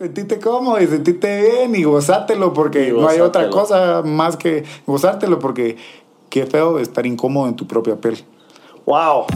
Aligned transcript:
Sentite 0.00 0.38
cómodo 0.38 0.80
y 0.80 0.86
sentite 0.86 1.42
bien 1.42 1.74
y 1.74 1.82
gozátelo 1.82 2.54
porque 2.54 2.88
Y 2.88 2.90
no 2.90 3.06
hay 3.06 3.20
otra 3.20 3.50
cosa 3.50 4.00
más 4.02 4.38
que 4.38 4.64
gozártelo 4.86 5.38
porque 5.38 5.76
qué 6.30 6.46
feo 6.46 6.78
estar 6.78 7.04
incómodo 7.04 7.48
en 7.48 7.54
tu 7.54 7.66
propia 7.66 8.00
piel. 8.00 8.16
¡Wow! 8.86 9.26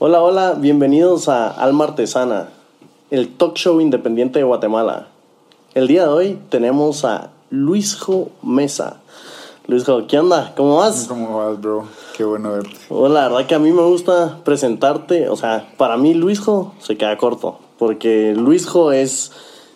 Hola, 0.00 0.22
hola, 0.22 0.54
bienvenidos 0.58 1.28
a 1.28 1.50
Alma 1.50 1.84
Artesana, 1.84 2.48
el 3.12 3.28
talk 3.28 3.54
show 3.54 3.80
independiente 3.80 4.40
de 4.40 4.44
Guatemala. 4.44 5.06
El 5.74 5.86
día 5.86 6.02
de 6.02 6.08
hoy 6.08 6.38
tenemos 6.50 7.04
a 7.04 7.30
Luisjo 7.50 8.30
Mesa. 8.42 9.00
Luisjo, 9.66 10.06
¿qué 10.06 10.18
onda? 10.18 10.54
¿Cómo 10.56 10.76
vas? 10.76 11.06
¿Cómo 11.08 11.38
vas, 11.38 11.60
bro? 11.60 11.84
Qué 12.16 12.24
bueno 12.24 12.52
verte. 12.52 12.74
Bueno, 12.88 13.14
la 13.14 13.28
verdad 13.28 13.46
que 13.46 13.54
a 13.54 13.58
mí 13.58 13.70
me 13.70 13.82
gusta 13.82 14.40
presentarte, 14.44 15.28
o 15.28 15.36
sea, 15.36 15.72
para 15.76 15.96
mí 15.96 16.14
Luisjo 16.14 16.74
se 16.80 16.96
queda 16.96 17.16
corto, 17.18 17.58
porque 17.78 18.34
Luisjo 18.34 18.92
es 18.92 19.30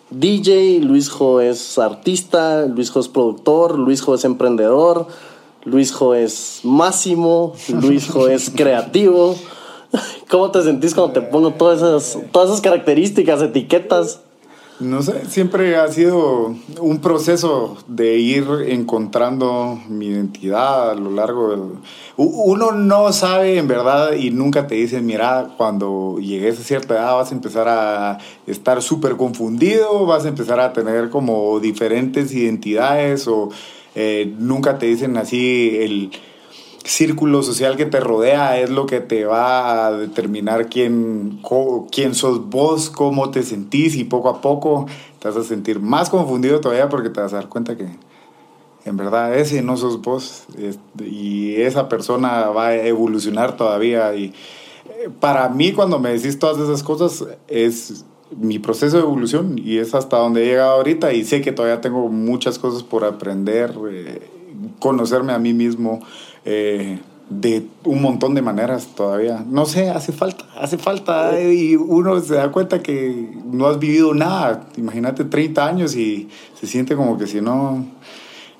DJ, 0.09 0.79
Luisjo 0.81 1.41
es 1.41 1.77
artista, 1.77 2.65
Luisjo 2.65 2.99
es 2.99 3.07
productor, 3.07 3.77
Luisjo 3.77 4.15
es 4.15 4.25
emprendedor, 4.25 5.07
Luisjo 5.63 6.15
es 6.15 6.61
máximo, 6.63 7.53
Luisjo 7.69 8.27
es 8.27 8.49
creativo. 8.55 9.35
¿Cómo 10.29 10.49
te 10.51 10.63
sentís 10.63 10.95
cuando 10.95 11.13
te 11.13 11.21
pongo 11.21 11.51
todas 11.51 11.77
esas, 11.77 12.17
todas 12.31 12.49
esas 12.49 12.61
características, 12.61 13.41
etiquetas? 13.41 14.21
No 14.79 15.03
sé, 15.03 15.25
siempre 15.29 15.75
ha 15.75 15.87
sido 15.89 16.55
un 16.79 16.99
proceso 16.99 17.77
de 17.87 18.17
ir 18.17 18.45
encontrando 18.67 19.79
mi 19.87 20.07
identidad 20.07 20.89
a 20.89 20.95
lo 20.95 21.11
largo 21.11 21.73
Uno 22.17 22.71
no 22.71 23.13
sabe 23.13 23.59
en 23.59 23.67
verdad 23.67 24.13
y 24.13 24.31
nunca 24.31 24.65
te 24.65 24.75
dicen, 24.75 25.05
mira, 25.05 25.53
cuando 25.57 26.17
llegues 26.19 26.59
a 26.59 26.63
cierta 26.63 26.95
edad 26.95 27.15
vas 27.15 27.31
a 27.31 27.35
empezar 27.35 27.67
a 27.69 28.17
estar 28.47 28.81
súper 28.81 29.15
confundido, 29.15 30.07
vas 30.07 30.25
a 30.25 30.29
empezar 30.29 30.59
a 30.59 30.73
tener 30.73 31.11
como 31.11 31.59
diferentes 31.59 32.33
identidades 32.33 33.27
o 33.27 33.49
eh, 33.93 34.33
nunca 34.39 34.79
te 34.79 34.87
dicen 34.87 35.17
así 35.17 35.77
el 35.81 36.11
círculo 36.83 37.43
social 37.43 37.77
que 37.77 37.85
te 37.85 37.99
rodea 37.99 38.59
es 38.59 38.69
lo 38.69 38.85
que 38.85 38.99
te 38.99 39.25
va 39.25 39.87
a 39.87 39.91
determinar 39.91 40.67
quién, 40.67 41.39
quién 41.91 42.13
sos 42.13 42.49
vos, 42.49 42.89
cómo 42.89 43.31
te 43.31 43.43
sentís 43.43 43.95
y 43.95 44.03
poco 44.03 44.29
a 44.29 44.41
poco 44.41 44.87
te 45.19 45.29
vas 45.29 45.37
a 45.37 45.43
sentir 45.43 45.79
más 45.79 46.09
confundido 46.09 46.59
todavía 46.59 46.89
porque 46.89 47.09
te 47.09 47.21
vas 47.21 47.33
a 47.33 47.37
dar 47.37 47.49
cuenta 47.49 47.77
que 47.77 47.87
en 48.85 48.97
verdad 48.97 49.33
ese 49.37 49.61
no 49.61 49.77
sos 49.77 50.01
vos 50.01 50.45
este, 50.57 51.07
y 51.07 51.55
esa 51.61 51.87
persona 51.87 52.49
va 52.49 52.67
a 52.67 52.75
evolucionar 52.75 53.55
todavía. 53.55 54.13
Y 54.15 54.33
eh, 54.85 55.09
para 55.19 55.47
mí 55.49 55.71
cuando 55.71 55.99
me 55.99 56.09
decís 56.09 56.37
todas 56.37 56.57
esas 56.57 56.83
cosas 56.83 57.25
es 57.47 58.05
mi 58.35 58.59
proceso 58.59 58.97
de 58.97 59.03
evolución 59.03 59.57
y 59.57 59.77
es 59.77 59.93
hasta 59.95 60.17
donde 60.17 60.43
he 60.43 60.47
llegado 60.47 60.71
ahorita 60.71 61.13
y 61.13 61.23
sé 61.23 61.41
que 61.41 61.51
todavía 61.51 61.81
tengo 61.81 62.09
muchas 62.09 62.59
cosas 62.59 62.83
por 62.83 63.05
aprender, 63.05 63.73
eh, 63.89 64.21
conocerme 64.79 65.33
a 65.33 65.39
mí 65.39 65.53
mismo 65.53 66.01
eh, 66.45 66.99
de 67.29 67.65
un 67.85 68.01
montón 68.01 68.35
de 68.35 68.41
maneras 68.41 68.89
todavía. 68.95 69.43
No 69.47 69.65
sé, 69.65 69.89
hace 69.89 70.11
falta, 70.11 70.45
hace 70.55 70.77
falta 70.77 71.41
y 71.41 71.75
uno 71.75 72.19
se 72.19 72.35
da 72.35 72.51
cuenta 72.51 72.81
que 72.83 73.31
no 73.45 73.67
has 73.67 73.79
vivido 73.79 74.13
nada. 74.13 74.67
Imagínate 74.77 75.23
30 75.25 75.65
años 75.65 75.95
y 75.95 76.29
se 76.59 76.67
siente 76.67 76.95
como 76.95 77.17
que 77.17 77.27
si 77.27 77.41
no, 77.41 77.85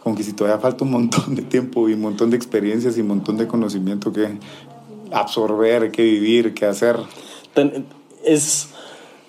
como 0.01 0.15
que 0.15 0.23
si 0.23 0.33
todavía 0.33 0.59
falta 0.59 0.83
un 0.85 0.91
montón 0.91 1.35
de 1.35 1.41
tiempo 1.43 1.89
y 1.89 1.93
un 1.93 2.01
montón 2.01 2.29
de 2.29 2.37
experiencias 2.37 2.97
y 2.97 3.01
un 3.01 3.07
montón 3.07 3.37
de 3.37 3.47
conocimiento 3.47 4.11
que 4.11 4.37
absorber, 5.11 5.91
que 5.91 6.03
vivir, 6.03 6.53
que 6.53 6.65
hacer. 6.65 6.97
Es 8.23 8.69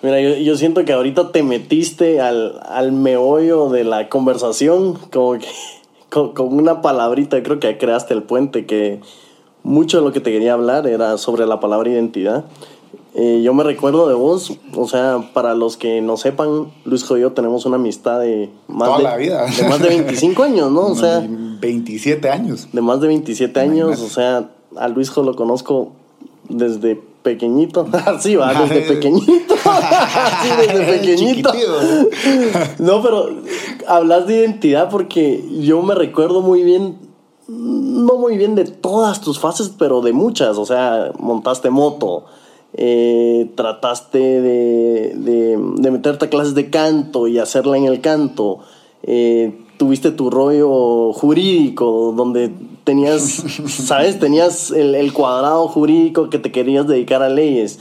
mira 0.01 0.21
yo, 0.21 0.35
yo 0.35 0.55
siento 0.57 0.85
que 0.85 0.93
ahorita 0.93 1.31
te 1.31 1.43
metiste 1.43 2.21
al, 2.21 2.59
al 2.67 2.91
meollo 2.91 3.69
de 3.69 3.83
la 3.83 4.07
conversación 4.09 4.93
como 5.11 5.33
que 5.33 5.47
con, 6.09 6.33
con 6.33 6.53
una 6.53 6.81
palabrita 6.81 7.41
creo 7.43 7.59
que 7.59 7.77
creaste 7.77 8.13
el 8.13 8.23
puente 8.23 8.65
que 8.65 8.99
mucho 9.63 9.97
de 9.97 10.03
lo 10.03 10.11
que 10.11 10.19
te 10.19 10.31
quería 10.31 10.53
hablar 10.53 10.87
era 10.87 11.17
sobre 11.17 11.45
la 11.45 11.59
palabra 11.59 11.89
identidad 11.89 12.45
Eh, 13.17 13.41
yo 13.41 13.53
me 13.53 13.63
recuerdo 13.63 14.09
de 14.09 14.13
vos 14.13 14.51
o 14.75 14.87
sea 14.89 15.31
para 15.33 15.53
los 15.55 15.77
que 15.77 16.01
no 16.01 16.17
sepan 16.17 16.67
Luis 16.83 17.05
y 17.09 17.21
yo 17.21 17.31
tenemos 17.31 17.65
una 17.65 17.77
amistad 17.77 18.19
de 18.19 18.49
más 18.67 18.89
Toda 18.89 18.97
de, 18.97 19.03
la 19.03 19.15
vida. 19.15 19.45
de 19.45 19.69
más 19.69 19.79
de 19.79 19.87
25 19.87 20.43
años 20.43 20.69
no 20.69 20.87
o 20.87 20.95
sea 20.95 21.25
27 21.59 22.29
años. 22.29 22.67
de 22.71 22.81
más 22.81 23.01
de 23.01 23.07
27 23.07 23.59
años, 23.59 23.99
o 24.01 24.09
sea, 24.09 24.49
a 24.75 24.87
Luisjo 24.87 25.23
lo 25.23 25.35
conozco 25.35 25.93
desde 26.49 26.95
pequeñito. 27.23 27.87
Sí, 28.19 28.35
va, 28.35 28.53
desde 28.53 28.81
pequeñito. 28.81 29.54
Sí, 30.43 30.49
desde 30.57 30.85
pequeñito. 30.99 31.51
No, 32.79 33.01
pero 33.01 33.29
hablas 33.87 34.27
de 34.27 34.37
identidad 34.37 34.89
porque 34.89 35.43
yo 35.61 35.81
me 35.81 35.95
recuerdo 35.95 36.41
muy 36.41 36.63
bien, 36.63 36.97
no 37.47 38.15
muy 38.17 38.37
bien 38.37 38.55
de 38.55 38.65
todas 38.65 39.21
tus 39.21 39.39
fases, 39.39 39.71
pero 39.77 40.01
de 40.01 40.13
muchas. 40.13 40.57
O 40.57 40.65
sea, 40.65 41.11
montaste 41.19 41.69
moto, 41.69 42.25
eh, 42.73 43.51
trataste 43.55 44.17
de, 44.19 45.13
de- 45.15 45.57
de 45.77 45.91
meterte 45.91 46.25
a 46.25 46.29
clases 46.29 46.55
de 46.55 46.69
canto 46.69 47.27
y 47.27 47.39
hacerla 47.39 47.77
en 47.77 47.85
el 47.85 48.01
canto. 48.01 48.59
eh, 49.03 49.61
tuviste 49.77 50.09
tu 50.11 50.29
rollo 50.29 51.11
jurídico 51.11 52.13
donde 52.15 52.49
tenías, 52.85 53.43
¿sabes? 53.67 54.19
Tenías 54.19 54.71
el, 54.71 54.95
el 54.95 55.11
cuadrado 55.11 55.67
jurídico 55.67 56.29
que 56.29 56.39
te 56.39 56.49
querías 56.51 56.87
dedicar 56.87 57.21
a 57.21 57.27
leyes. 57.29 57.79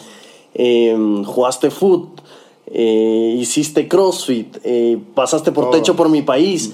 Eh, 0.54 0.96
jugaste 1.26 1.70
foot, 1.70 2.20
eh, 2.66 3.36
hiciste 3.38 3.88
CrossFit, 3.88 4.58
eh, 4.64 4.98
pasaste 5.14 5.52
por 5.52 5.70
techo 5.70 5.96
por 5.96 6.08
mi 6.08 6.22
país. 6.22 6.72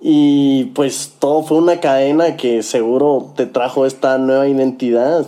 Y 0.00 0.66
pues 0.74 1.14
todo 1.18 1.42
fue 1.42 1.58
una 1.58 1.80
cadena 1.80 2.36
que 2.36 2.62
seguro 2.62 3.32
te 3.34 3.46
trajo 3.46 3.84
esta 3.84 4.16
nueva 4.18 4.48
identidad. 4.48 5.26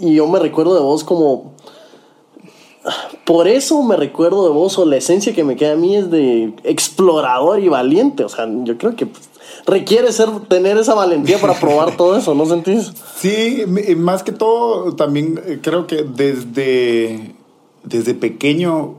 Y 0.00 0.14
yo 0.14 0.26
me 0.26 0.38
recuerdo 0.38 0.74
de 0.74 0.80
vos 0.80 1.04
como... 1.04 1.52
Por 3.24 3.48
eso 3.48 3.82
me 3.82 3.96
recuerdo 3.96 4.44
de 4.44 4.50
vos 4.50 4.78
o 4.78 4.84
la 4.84 4.96
esencia 4.96 5.34
que 5.34 5.44
me 5.44 5.56
queda 5.56 5.72
a 5.72 5.76
mí 5.76 5.96
es 5.96 6.10
de 6.10 6.52
explorador 6.64 7.60
y 7.60 7.68
valiente. 7.68 8.24
O 8.24 8.28
sea, 8.28 8.48
yo 8.64 8.78
creo 8.78 8.96
que 8.96 9.06
pues, 9.06 9.28
requiere 9.66 10.12
ser, 10.12 10.28
tener 10.48 10.76
esa 10.76 10.94
valentía 10.94 11.38
para 11.38 11.54
probar 11.60 11.96
todo 11.96 12.16
eso, 12.16 12.34
¿no 12.34 12.46
sentís? 12.46 12.92
Sí, 13.16 13.64
más 13.96 14.22
que 14.22 14.32
todo, 14.32 14.94
también 14.94 15.40
eh, 15.46 15.58
creo 15.62 15.86
que 15.86 16.02
desde, 16.02 17.34
desde 17.84 18.14
pequeño 18.14 18.97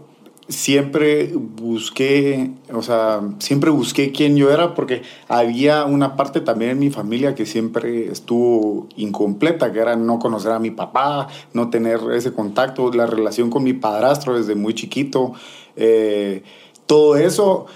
siempre 0.49 1.31
busqué, 1.35 2.51
o 2.73 2.81
sea, 2.81 3.21
siempre 3.37 3.69
busqué 3.69 4.11
quién 4.11 4.35
yo 4.35 4.51
era 4.51 4.73
porque 4.73 5.03
había 5.27 5.85
una 5.85 6.15
parte 6.15 6.41
también 6.41 6.71
en 6.71 6.79
mi 6.79 6.89
familia 6.89 7.35
que 7.35 7.45
siempre 7.45 8.11
estuvo 8.11 8.87
incompleta, 8.97 9.71
que 9.71 9.79
era 9.79 9.95
no 9.95 10.17
conocer 10.17 10.51
a 10.51 10.59
mi 10.59 10.71
papá, 10.71 11.27
no 11.53 11.69
tener 11.69 11.99
ese 12.15 12.33
contacto, 12.33 12.91
la 12.91 13.05
relación 13.05 13.51
con 13.51 13.63
mi 13.63 13.73
padrastro 13.73 14.37
desde 14.37 14.55
muy 14.55 14.73
chiquito, 14.73 15.33
eh, 15.75 16.43
todo 16.87 17.15
eso 17.15 17.67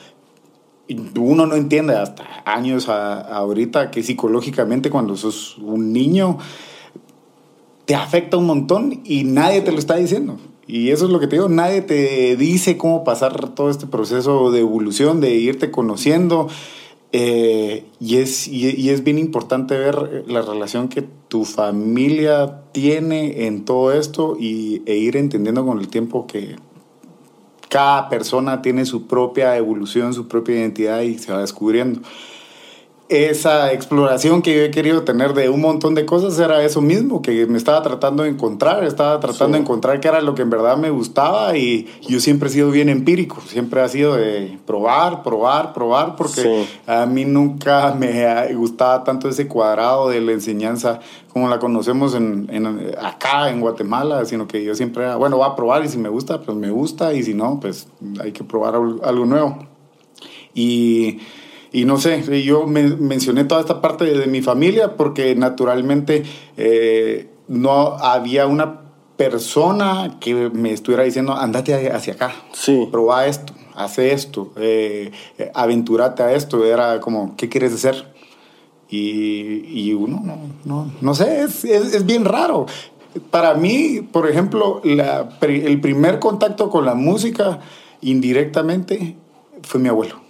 uno 1.15 1.45
no 1.45 1.55
entiende 1.55 1.95
hasta 1.95 2.25
años 2.45 2.89
a- 2.89 3.21
ahorita 3.21 3.89
que 3.91 4.03
psicológicamente 4.03 4.89
cuando 4.89 5.15
sos 5.15 5.57
un 5.59 5.93
niño 5.93 6.39
te 7.85 7.95
afecta 7.95 8.37
un 8.37 8.45
montón 8.45 9.01
y 9.05 9.23
nadie 9.23 9.61
te 9.61 9.71
lo 9.71 9.79
está 9.79 9.95
diciendo. 9.95 10.37
Y 10.67 10.91
eso 10.91 11.05
es 11.05 11.11
lo 11.11 11.19
que 11.19 11.27
te 11.27 11.35
digo, 11.35 11.49
nadie 11.49 11.81
te 11.81 12.35
dice 12.37 12.77
cómo 12.77 13.03
pasar 13.03 13.49
todo 13.49 13.69
este 13.69 13.85
proceso 13.85 14.51
de 14.51 14.61
evolución, 14.61 15.19
de 15.19 15.35
irte 15.35 15.71
conociendo. 15.71 16.47
Eh, 17.15 17.85
y, 17.99 18.17
es, 18.17 18.47
y, 18.47 18.89
es 18.89 19.03
bien 19.03 19.19
importante 19.19 19.77
ver 19.77 20.23
la 20.27 20.41
relación 20.41 20.87
que 20.87 21.03
tu 21.27 21.45
familia 21.45 22.61
tiene 22.71 23.45
en 23.45 23.65
todo 23.65 23.91
esto 23.91 24.35
y, 24.39 24.81
e 24.87 24.95
ir 24.95 25.15
entendiendo 25.15 25.63
con 25.63 25.79
el 25.79 25.89
tiempo 25.89 26.25
que 26.25 26.55
cada 27.69 28.09
persona 28.09 28.63
tiene 28.63 28.85
su 28.85 29.05
propia 29.05 29.55
evolución, 29.57 30.13
su 30.13 30.27
propia 30.27 30.55
identidad 30.55 31.01
y 31.01 31.19
se 31.19 31.31
va 31.31 31.41
descubriendo. 31.41 32.01
Esa 33.13 33.71
exploración 33.73 34.41
que 34.41 34.55
yo 34.55 34.61
he 34.63 34.71
querido 34.71 35.03
tener 35.03 35.33
de 35.35 35.47
un 35.49 35.61
montón 35.61 35.93
de 35.93 36.03
cosas 36.05 36.39
era 36.39 36.63
eso 36.63 36.81
mismo, 36.81 37.21
que 37.21 37.45
me 37.45 37.57
estaba 37.59 37.81
tratando 37.83 38.23
de 38.23 38.29
encontrar, 38.29 38.83
estaba 38.83 39.19
tratando 39.19 39.49
Sí. 39.49 39.51
de 39.53 39.59
encontrar 39.59 39.99
qué 39.99 40.07
era 40.07 40.19
lo 40.21 40.33
que 40.33 40.41
en 40.41 40.49
verdad 40.49 40.77
me 40.77 40.89
gustaba 40.89 41.55
y 41.55 41.87
yo 42.07 42.19
siempre 42.19 42.49
he 42.49 42.51
sido 42.51 42.71
bien 42.71 42.89
empírico, 42.89 43.39
siempre 43.45 43.81
ha 43.81 43.87
sido 43.87 44.15
de 44.15 44.57
probar, 44.65 45.21
probar, 45.21 45.73
probar, 45.73 46.15
porque 46.15 46.41
Sí. 46.41 46.67
a 46.87 47.05
mí 47.05 47.25
nunca 47.25 47.93
me 47.93 48.51
gustaba 48.55 49.03
tanto 49.03 49.29
ese 49.29 49.47
cuadrado 49.47 50.09
de 50.09 50.19
la 50.19 50.31
enseñanza 50.31 50.99
como 51.31 51.49
la 51.49 51.59
conocemos 51.59 52.15
en, 52.15 52.47
en- 52.51 52.95
acá 52.99 53.49
en 53.51 53.61
Guatemala, 53.61 54.25
sino 54.25 54.47
que 54.47 54.63
yo 54.63 54.73
siempre 54.73 55.03
era, 55.03 55.17
bueno, 55.17 55.37
voy 55.37 55.47
a 55.47 55.55
probar 55.55 55.85
y 55.85 55.87
si 55.89 55.97
me 55.99 56.09
gusta, 56.09 56.41
pues 56.41 56.57
me 56.57 56.71
gusta 56.71 57.13
y 57.13 57.21
si 57.21 57.33
no, 57.35 57.59
pues 57.59 57.87
hay 58.21 58.31
que 58.31 58.43
probar 58.43 58.75
al- 58.75 59.01
algo 59.03 59.25
nuevo. 59.25 59.59
Y, 60.55 61.19
y 61.73 61.85
no 61.85 61.97
sé, 61.97 62.43
yo 62.43 62.67
mencioné 62.67 63.45
toda 63.45 63.59
esta 63.59 63.81
parte 63.81 64.05
de, 64.05 64.27
mi 64.27 64.43
familia 64.43 64.95
porque 64.95 65.35
naturalmente 65.35 66.23
eh, 66.55 67.31
no 67.47 67.97
había 67.97 68.45
una 68.45 68.81
persona 69.17 70.17
que 70.19 70.51
me 70.51 70.71
estuviera 70.71 71.03
diciendo, 71.03 71.33
andate 71.33 71.91
hacia 71.91 72.13
acá, 72.13 72.35
sí. 72.51 72.87
proba 72.91 73.25
esto, 73.25 73.53
hace 73.73 74.13
esto, 74.13 74.53
eh, 74.55 75.11
aventurate 75.55 76.21
a 76.21 76.33
esto. 76.33 76.63
Era 76.63 76.99
como, 76.99 77.35
¿qué 77.35 77.49
quieres 77.49 77.73
hacer? 77.73 78.13
Y, 78.87 79.65
y 79.67 79.93
uno, 79.95 80.21
no, 80.23 80.37
no, 80.65 80.91
no 81.01 81.15
sé, 81.15 81.41
es, 81.41 81.65
es, 81.65 81.95
es, 81.95 82.05
bien 82.05 82.25
raro. 82.25 82.67
Para 83.31 83.55
mí, 83.55 84.07
por 84.11 84.29
ejemplo, 84.29 84.79
la, 84.83 85.27
el 85.41 85.81
primer 85.81 86.19
contacto 86.19 86.69
con 86.69 86.85
la 86.85 86.93
música 86.93 87.61
indirectamente 88.01 89.15
fue 89.63 89.79
mi 89.79 89.89
abuelo. 89.89 90.22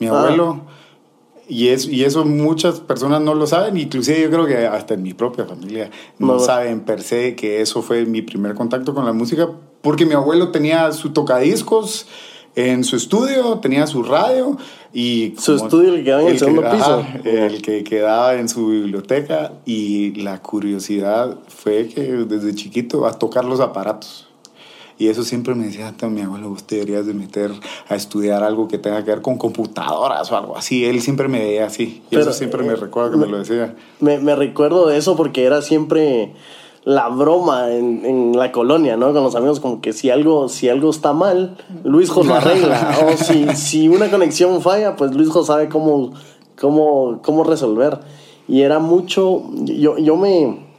Mi 0.00 0.08
ah. 0.08 0.18
abuelo 0.18 0.62
y, 1.50 1.68
es, 1.68 1.88
y 1.88 2.04
eso 2.04 2.24
muchas 2.24 2.78
personas 2.78 3.20
no 3.20 3.34
lo 3.34 3.44
saben, 3.46 3.76
inclusive 3.76 4.22
yo 4.22 4.30
creo 4.30 4.46
que 4.46 4.68
hasta 4.68 4.94
en 4.94 5.02
mi 5.02 5.14
propia 5.14 5.44
familia 5.44 5.90
no, 6.18 6.38
saben 6.38 6.80
per 6.80 7.02
se 7.02 7.34
que 7.34 7.60
eso 7.60 7.82
fue 7.82 8.06
mi 8.06 8.22
primer 8.22 8.54
contacto 8.54 8.94
con 8.94 9.04
la 9.04 9.12
música, 9.12 9.48
porque 9.82 10.06
mi 10.06 10.14
abuelo 10.14 10.52
tenía 10.52 10.92
su 10.92 11.10
tocadiscos 11.10 12.06
en 12.54 12.84
su 12.84 12.94
estudio, 12.94 13.58
tenía 13.58 13.88
su 13.88 14.04
radio 14.04 14.56
y... 14.92 15.34
Su 15.38 15.56
estudio 15.56 15.94
el 15.94 16.04
que 16.04 16.04
quedaba 16.04 16.22
en 16.22 16.28
el, 16.28 16.38
segundo 16.38 16.70
piso. 16.70 17.06
el 17.24 17.62
que 17.62 17.84
quedaba 17.84 18.34
en 18.34 18.48
su 18.48 18.68
biblioteca 18.68 19.52
y 19.66 20.14
la 20.22 20.40
curiosidad 20.40 21.38
fue 21.48 21.88
que 21.88 22.02
desde 22.02 22.54
chiquito 22.54 23.06
a 23.06 23.12
tocar 23.18 23.44
los 23.44 23.58
aparatos. 23.58 24.29
Y 25.00 25.08
eso 25.08 25.22
siempre 25.22 25.54
me 25.54 25.64
decía, 25.64 25.94
mi 26.10 26.20
abuelo, 26.20 26.50
vos 26.50 26.64
te 26.64 26.74
deberías 26.74 27.06
de 27.06 27.14
meter 27.14 27.50
a 27.88 27.94
estudiar 27.94 28.44
algo 28.44 28.68
que 28.68 28.76
tenga 28.76 29.02
que 29.02 29.10
ver 29.10 29.22
con 29.22 29.38
computadoras 29.38 30.30
o 30.30 30.36
algo 30.36 30.58
así. 30.58 30.84
Él 30.84 31.00
siempre 31.00 31.26
me 31.26 31.38
veía 31.38 31.64
así. 31.64 32.02
Y 32.10 32.16
eso 32.16 32.34
siempre 32.34 32.62
me 32.62 32.74
eh, 32.74 32.76
recuerda 32.76 33.12
que 33.12 33.16
me, 33.16 33.26
lo 33.26 33.38
decía. 33.38 33.74
Me, 34.00 34.18
me, 34.18 34.36
recuerdo 34.36 34.86
de 34.86 34.98
eso 34.98 35.16
porque 35.16 35.44
era 35.44 35.62
siempre 35.62 36.34
la 36.84 37.08
broma 37.08 37.70
en, 37.70 38.04
en, 38.04 38.36
la 38.36 38.52
colonia, 38.52 38.98
¿no? 38.98 39.14
Con 39.14 39.22
los 39.22 39.34
amigos, 39.36 39.58
como 39.58 39.80
que 39.80 39.94
si 39.94 40.10
algo, 40.10 40.50
si 40.50 40.68
algo 40.68 40.90
está 40.90 41.14
mal, 41.14 41.56
Luisjo 41.82 42.22
lo 42.22 42.34
arregla. 42.34 42.98
o 43.06 43.16
si, 43.16 43.46
si 43.56 43.88
una 43.88 44.10
conexión 44.10 44.60
falla, 44.60 44.96
pues 44.96 45.14
Luisjo 45.14 45.46
sabe 45.46 45.70
cómo, 45.70 46.12
cómo, 46.60 47.20
cómo 47.22 47.42
resolver. 47.44 48.00
Y 48.46 48.60
era 48.60 48.80
mucho, 48.80 49.44
yo, 49.64 49.96
yo 49.96 50.16
me 50.16 50.69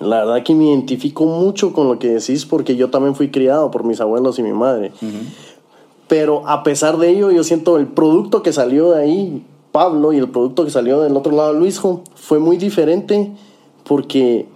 la 0.00 0.24
verdad 0.24 0.42
que 0.42 0.54
me 0.54 0.66
identifico 0.66 1.24
mucho 1.24 1.72
con 1.72 1.88
lo 1.88 1.98
que 1.98 2.08
decís 2.08 2.46
porque 2.46 2.76
yo 2.76 2.90
también 2.90 3.14
fui 3.14 3.30
criado 3.30 3.70
por 3.70 3.84
mis 3.84 4.00
abuelos 4.00 4.38
y 4.38 4.42
mi 4.42 4.52
madre. 4.52 4.92
Pero 6.08 6.46
a 6.46 6.62
pesar 6.62 6.98
de 6.98 7.10
ello, 7.10 7.30
yo 7.30 7.44
siento 7.44 7.76
el 7.78 7.86
producto 7.86 8.42
que 8.42 8.52
salió 8.52 8.90
de 8.90 9.02
ahí, 9.02 9.46
Pablo, 9.70 10.12
y 10.12 10.18
el 10.18 10.28
producto 10.28 10.64
que 10.64 10.70
salió 10.70 11.00
del 11.00 11.16
otro 11.16 11.34
lado, 11.34 11.54
Luisjo, 11.54 12.02
fue 12.14 12.38
muy 12.38 12.58
diferente 12.58 13.32
porque, 13.84 14.46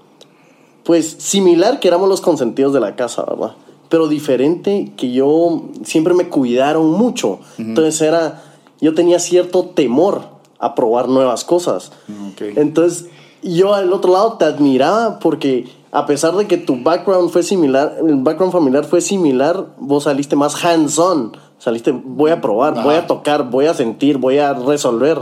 pues, 0.84 1.16
similar 1.18 1.80
que 1.80 1.88
éramos 1.88 2.08
los 2.08 2.20
consentidos 2.20 2.74
de 2.74 2.80
la 2.80 2.94
casa, 2.94 3.24
¿verdad? 3.24 3.52
Pero 3.88 4.08
diferente 4.08 4.92
que 4.96 5.12
yo 5.12 5.62
siempre 5.84 6.12
me 6.12 6.28
cuidaron 6.28 6.90
mucho. 6.90 7.38
Entonces 7.56 8.02
era, 8.02 8.42
yo 8.80 8.94
tenía 8.94 9.18
cierto 9.18 9.64
temor 9.64 10.22
a 10.58 10.74
probar 10.74 11.08
nuevas 11.08 11.44
cosas. 11.44 11.92
Entonces 12.38 13.08
yo 13.54 13.75
al 13.75 13.93
otro 13.93 14.12
lado 14.12 14.34
te 14.34 14.44
admiraba 14.44 15.19
porque 15.19 15.69
a 15.93 16.04
pesar 16.06 16.34
de 16.37 16.46
que 16.46 16.56
tu 16.56 16.82
background 16.82 17.31
fue 17.31 17.43
similar, 17.43 17.96
el 18.06 18.16
background 18.16 18.52
familiar 18.52 18.84
fue 18.84 19.00
similar, 19.00 19.66
vos 19.78 20.04
saliste 20.04 20.37
más 20.37 20.62
hands-on. 20.62 21.37
Saliste, 21.58 21.90
voy 21.90 22.31
a 22.31 22.40
probar, 22.43 22.82
voy 22.82 22.96
a 22.96 23.06
tocar, 23.06 23.50
voy 23.50 23.64
a 23.64 23.72
sentir, 23.72 24.19
voy 24.19 24.37
a 24.38 24.52
resolver. 24.52 25.19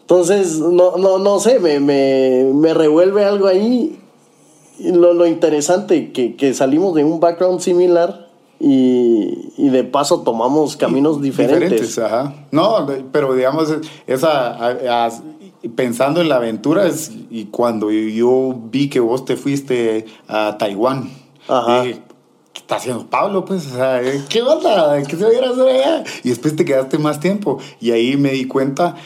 Entonces, 0.00 0.58
no, 0.58 0.96
no, 0.96 1.18
no 1.18 1.38
sé, 1.38 1.60
me, 1.60 1.78
me, 1.78 2.50
me 2.52 2.74
revuelve 2.74 3.24
algo 3.24 3.46
ahí. 3.46 3.98
Lo, 4.80 5.14
lo 5.14 5.26
interesante, 5.26 6.12
que, 6.12 6.36
que, 6.36 6.52
salimos 6.52 6.94
de 6.94 7.04
un 7.04 7.20
background 7.20 7.60
similar 7.60 8.28
y, 8.58 9.52
y 9.56 9.68
de 9.68 9.84
paso 9.84 10.20
tomamos 10.22 10.76
caminos 10.76 11.22
diferentes. 11.22 11.70
Diferentes, 11.70 11.98
ajá. 11.98 12.34
No, 12.50 12.86
pero 13.12 13.34
digamos, 13.34 13.72
esa 14.06 15.06
pensando 15.74 16.20
en 16.20 16.28
la 16.28 16.36
aventura 16.36 16.86
es, 16.86 17.12
y 17.30 17.46
cuando 17.46 17.90
yo 17.90 18.54
vi 18.70 18.88
que 18.88 19.00
vos 19.00 19.24
te 19.24 19.36
fuiste 19.36 20.06
a 20.28 20.56
Taiwán, 20.58 21.10
dije, 21.48 22.02
¿qué 22.52 22.60
está 22.60 22.76
haciendo 22.76 23.06
Pablo? 23.06 23.44
Pues, 23.44 23.66
o 23.66 23.76
sea, 23.76 24.00
¿qué 24.28 24.42
onda? 24.42 25.02
¿Qué 25.02 25.16
se 25.16 25.24
va 25.24 25.46
a 25.46 25.50
hacer 25.50 25.68
allá? 25.68 26.04
Y 26.22 26.28
después 26.28 26.56
te 26.56 26.64
quedaste 26.64 26.98
más 26.98 27.20
tiempo. 27.20 27.58
Y 27.80 27.90
ahí 27.90 28.16
me 28.16 28.32
di 28.32 28.46
cuenta 28.46 28.96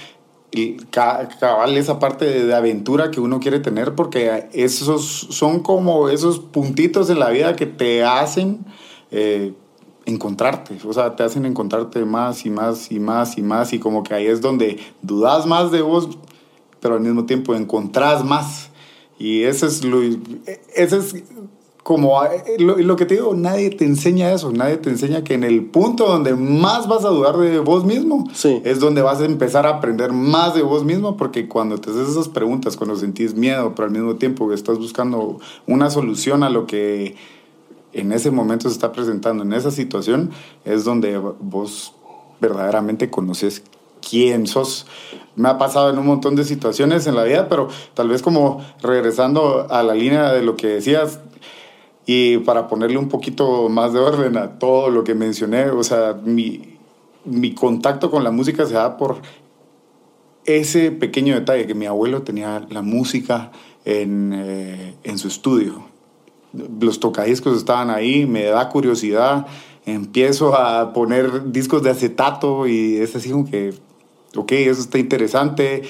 y 0.52 0.76
cabal 0.86 1.76
esa 1.76 1.98
parte 1.98 2.24
de, 2.24 2.54
aventura 2.54 3.10
que 3.10 3.20
uno 3.20 3.38
quiere 3.38 3.60
tener 3.60 3.94
porque 3.94 4.48
esos 4.52 5.28
son 5.30 5.60
como 5.60 6.08
esos 6.08 6.40
puntitos 6.40 7.08
en 7.08 7.20
la 7.20 7.30
vida 7.30 7.54
que 7.54 7.66
te 7.66 8.04
hacen 8.04 8.64
eh, 9.12 9.54
encontrarte, 10.06 10.78
o 10.84 10.92
sea, 10.92 11.14
te 11.14 11.22
hacen 11.22 11.46
encontrarte 11.46 12.04
más 12.04 12.44
y 12.46 12.50
más 12.50 12.90
y 12.90 12.98
más 12.98 13.38
y 13.38 13.42
más 13.42 13.72
y 13.72 13.78
como 13.78 14.02
que 14.02 14.14
ahí 14.14 14.26
es 14.26 14.40
donde 14.40 14.80
dudas 15.02 15.46
más 15.46 15.70
de 15.70 15.82
vos 15.82 16.18
pero 16.80 16.94
al 16.94 17.00
mismo 17.00 17.26
tiempo 17.26 17.54
encontrás 17.54 18.24
más. 18.24 18.70
Y 19.18 19.42
eso 19.42 19.66
es 19.66 19.84
lo, 19.84 20.00
eso 20.74 20.96
es 20.96 21.14
como 21.82 22.22
lo, 22.58 22.96
que 22.96 23.06
te 23.06 23.14
digo, 23.14 23.34
nadie 23.34 23.70
te 23.70 23.84
enseña 23.84 24.32
eso, 24.32 24.52
nadie 24.52 24.76
te 24.76 24.90
enseña 24.90 25.24
que 25.24 25.34
en 25.34 25.44
el 25.44 25.64
punto 25.64 26.06
donde 26.06 26.36
más 26.36 26.86
vas 26.86 27.04
a 27.04 27.08
dudar 27.08 27.36
de 27.38 27.58
vos 27.58 27.84
mismo, 27.84 28.28
es 28.64 28.80
donde 28.80 29.02
vas 29.02 29.20
a 29.20 29.24
empezar 29.24 29.66
a 29.66 29.70
aprender 29.70 30.12
más 30.12 30.54
de 30.54 30.62
vos 30.62 30.84
mismo, 30.84 31.16
porque 31.16 31.48
cuando 31.48 31.78
te 31.78 31.90
haces 31.90 32.10
esas 32.10 32.28
preguntas, 32.28 32.76
cuando 32.76 32.96
sentís 32.96 33.34
miedo, 33.34 33.74
pero 33.74 33.86
al 33.86 33.92
mismo 33.92 34.16
tiempo 34.16 34.52
estás 34.52 34.78
buscando 34.78 35.40
una 35.66 35.90
solución 35.90 36.42
a 36.42 36.50
lo 36.50 36.66
que 36.66 37.16
en 37.92 38.12
ese 38.12 38.30
momento 38.30 38.68
se 38.68 38.74
está 38.74 38.92
presentando, 38.92 39.42
en 39.42 39.52
esa 39.52 39.70
situación, 39.70 40.30
es 40.64 40.84
donde 40.84 41.18
vos 41.18 41.94
verdaderamente 42.40 43.10
conoces 43.10 43.64
quién 44.00 44.46
sos. 44.46 44.86
Me 45.36 45.48
ha 45.48 45.58
pasado 45.58 45.90
en 45.90 45.98
un 45.98 46.06
montón 46.06 46.36
de 46.36 46.44
situaciones 46.44 47.06
en 47.06 47.14
la 47.14 47.24
vida, 47.24 47.48
pero 47.48 47.68
tal 47.94 48.08
vez 48.08 48.22
como 48.22 48.64
regresando 48.82 49.66
a 49.70 49.82
la 49.82 49.94
línea 49.94 50.32
de 50.32 50.42
lo 50.42 50.56
que 50.56 50.66
decías 50.66 51.20
y 52.06 52.38
para 52.38 52.68
ponerle 52.68 52.98
un 52.98 53.08
poquito 53.08 53.68
más 53.68 53.92
de 53.92 54.00
orden 54.00 54.36
a 54.36 54.58
todo 54.58 54.90
lo 54.90 55.04
que 55.04 55.14
mencioné, 55.14 55.70
o 55.70 55.82
sea, 55.84 56.18
mi, 56.24 56.78
mi 57.24 57.54
contacto 57.54 58.10
con 58.10 58.24
la 58.24 58.30
música 58.30 58.66
se 58.66 58.74
da 58.74 58.96
por 58.96 59.18
ese 60.44 60.90
pequeño 60.90 61.34
detalle 61.34 61.66
que 61.66 61.74
mi 61.74 61.86
abuelo 61.86 62.22
tenía 62.22 62.66
la 62.70 62.82
música 62.82 63.52
en, 63.84 64.32
eh, 64.34 64.94
en 65.04 65.18
su 65.18 65.28
estudio. 65.28 65.84
Los 66.52 66.98
tocadiscos 66.98 67.56
estaban 67.56 67.90
ahí, 67.90 68.26
me 68.26 68.44
da 68.44 68.68
curiosidad 68.68 69.46
empiezo 69.86 70.54
a 70.54 70.92
poner 70.92 71.52
discos 71.52 71.82
de 71.82 71.90
acetato 71.90 72.66
y 72.66 72.96
es 72.96 73.14
así 73.16 73.30
como 73.30 73.48
que 73.48 73.74
ok, 74.36 74.52
eso 74.52 74.80
está 74.80 74.98
interesante. 74.98 75.82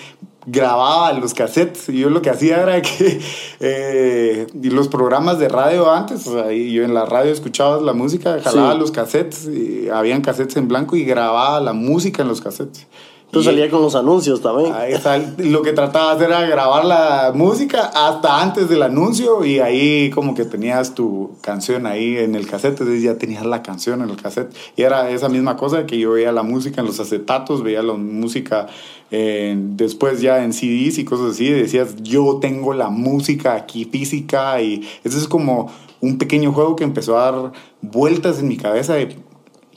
Grababa 0.47 1.13
los 1.13 1.35
cassettes. 1.35 1.89
Y 1.89 1.99
yo 1.99 2.11
lo 2.11 2.23
que 2.23 2.31
hacía 2.31 2.63
era 2.63 2.81
que 2.81 3.21
eh, 3.61 4.47
los 4.55 4.89
programas 4.89 5.39
de 5.39 5.49
radio 5.49 5.91
antes, 5.91 6.27
o 6.27 6.33
sea, 6.33 6.53
yo 6.53 6.83
en 6.85 6.95
la 6.95 7.05
radio 7.05 7.33
escuchaba 7.33 7.81
la 7.81 7.93
música, 7.93 8.39
jalaba 8.43 8.75
los 8.75 8.91
cassettes, 8.91 9.47
y 9.47 9.89
habían 9.89 10.23
cassettes 10.23 10.57
en 10.57 10.69
blanco 10.69 10.97
y 10.97 11.05
grababa 11.05 11.61
la 11.61 11.73
música 11.73 12.23
en 12.23 12.29
los 12.29 12.41
cassettes. 12.41 12.87
Tú 13.31 13.43
salía 13.43 13.71
con 13.71 13.81
los 13.81 13.95
anuncios 13.95 14.41
también. 14.41 14.73
Ahí 14.73 14.93
está, 14.93 15.19
lo 15.39 15.63
que 15.63 15.73
trataba 15.73 16.17
de 16.17 16.25
hacer 16.25 16.31
era 16.31 16.47
grabar 16.47 16.85
la 16.85 17.33
música 17.35 17.91
hasta 17.95 18.43
antes 18.43 18.69
del 18.69 18.83
anuncio 18.83 19.45
y 19.45 19.61
ahí 19.61 20.11
como 20.11 20.35
que 20.35 20.45
tenías 20.45 20.95
tu 20.95 21.31
canción 21.41 21.87
ahí 21.87 22.17
en 22.17 22.35
el 22.35 22.47
cassette, 22.47 22.81
entonces 22.81 23.03
ya 23.03 23.17
tenías 23.19 23.47
la 23.47 23.63
canción 23.63 24.03
en 24.03 24.11
el 24.11 24.17
cassette. 24.17 24.53
Y 24.77 24.83
era 24.83 25.11
esa 25.11 25.29
misma 25.29 25.57
cosa 25.57 25.87
que 25.87 25.99
yo 25.99 26.13
veía 26.13 26.33
la 26.33 26.43
música 26.43 26.81
en 26.81 26.89
los 26.89 26.99
acetatos, 26.99 27.63
veía 27.63 27.83
la 27.83 27.95
música 27.95 28.67
después 29.11 30.21
ya 30.21 30.45
en 30.45 30.53
CDs 30.53 30.99
y 30.99 31.05
cosas 31.05 31.33
así, 31.33 31.49
decías, 31.51 31.97
yo 32.03 32.39
tengo 32.41 32.75
la 32.75 32.91
música 32.91 33.55
aquí 33.55 33.85
física 33.85 34.61
y 34.63 34.89
eso 35.03 35.19
es 35.19 35.27
como 35.27 35.71
un 36.01 36.17
pequeño 36.19 36.53
juego 36.53 36.77
que 36.77 36.85
empezó 36.85 37.19
a 37.19 37.31
dar 37.31 37.53
vueltas 37.83 38.39
en 38.39 38.49
mi 38.49 38.57
cabeza 38.57 38.95
de, 38.95 39.17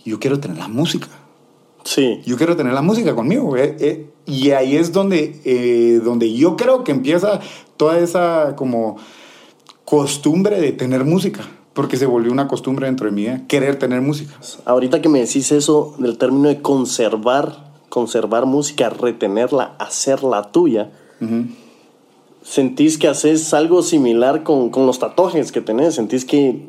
yo 0.05 0.19
quiero 0.19 0.39
tener 0.39 0.57
la 0.57 0.67
música 0.67 1.07
Sí. 1.83 2.21
Yo 2.25 2.37
quiero 2.37 2.55
tener 2.55 2.73
la 2.73 2.81
música 2.81 3.15
conmigo. 3.15 3.55
Eh, 3.57 3.75
eh, 3.79 4.09
y 4.25 4.51
ahí 4.51 4.77
es 4.77 4.91
donde, 4.93 5.39
eh, 5.43 5.99
donde 6.03 6.33
yo 6.33 6.55
creo 6.55 6.83
que 6.83 6.91
empieza 6.91 7.39
toda 7.77 7.99
esa 7.99 8.55
como 8.55 8.97
costumbre 9.85 10.59
de 10.59 10.71
tener 10.71 11.03
música. 11.03 11.41
Porque 11.73 11.97
se 11.97 12.05
volvió 12.05 12.31
una 12.31 12.47
costumbre 12.47 12.85
dentro 12.85 13.07
de 13.07 13.11
mí, 13.11 13.45
querer 13.47 13.79
tener 13.79 13.99
música. 13.99 14.31
Ahorita 14.65 15.01
que 15.01 15.09
me 15.09 15.19
decís 15.19 15.51
eso 15.51 15.95
del 15.97 16.19
término 16.19 16.49
de 16.49 16.61
conservar, 16.61 17.73
conservar 17.89 18.45
música, 18.45 18.91
retenerla, 18.91 19.75
hacerla 19.79 20.51
tuya, 20.51 20.91
¿sentís 22.43 22.99
que 22.99 23.07
haces 23.07 23.55
algo 23.55 23.81
similar 23.81 24.43
con, 24.43 24.69
con 24.69 24.85
los 24.85 24.99
tatuajes 24.99 25.51
que 25.51 25.61
tenés? 25.61 25.95
¿Sentís 25.95 26.25
que 26.25 26.63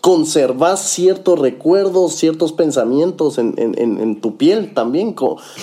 conservas 0.00 0.80
ciertos 0.80 1.38
recuerdos, 1.38 2.14
ciertos 2.14 2.52
pensamientos 2.52 3.38
en, 3.38 3.54
en, 3.56 3.76
en, 3.78 4.20
tu 4.20 4.36
piel 4.36 4.72
también. 4.72 5.14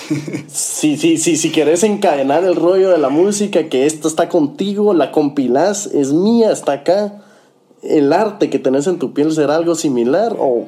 si, 0.47 0.97
si, 0.97 1.17
si, 1.17 1.37
si 1.37 1.51
querés 1.51 1.83
encadenar 1.83 2.43
el 2.43 2.55
rollo 2.55 2.89
de 2.89 2.97
la 2.97 3.09
música, 3.09 3.69
que 3.69 3.85
esto 3.85 4.07
está 4.07 4.29
contigo, 4.29 4.93
la 4.93 5.11
compilás, 5.11 5.87
es 5.87 6.11
mía, 6.13 6.51
está 6.51 6.73
acá. 6.73 7.23
El 7.81 8.11
arte 8.13 8.49
que 8.49 8.59
tenés 8.59 8.87
en 8.87 8.99
tu 8.99 9.13
piel 9.13 9.31
será 9.31 9.55
algo 9.55 9.75
similar 9.75 10.35
o, 10.39 10.67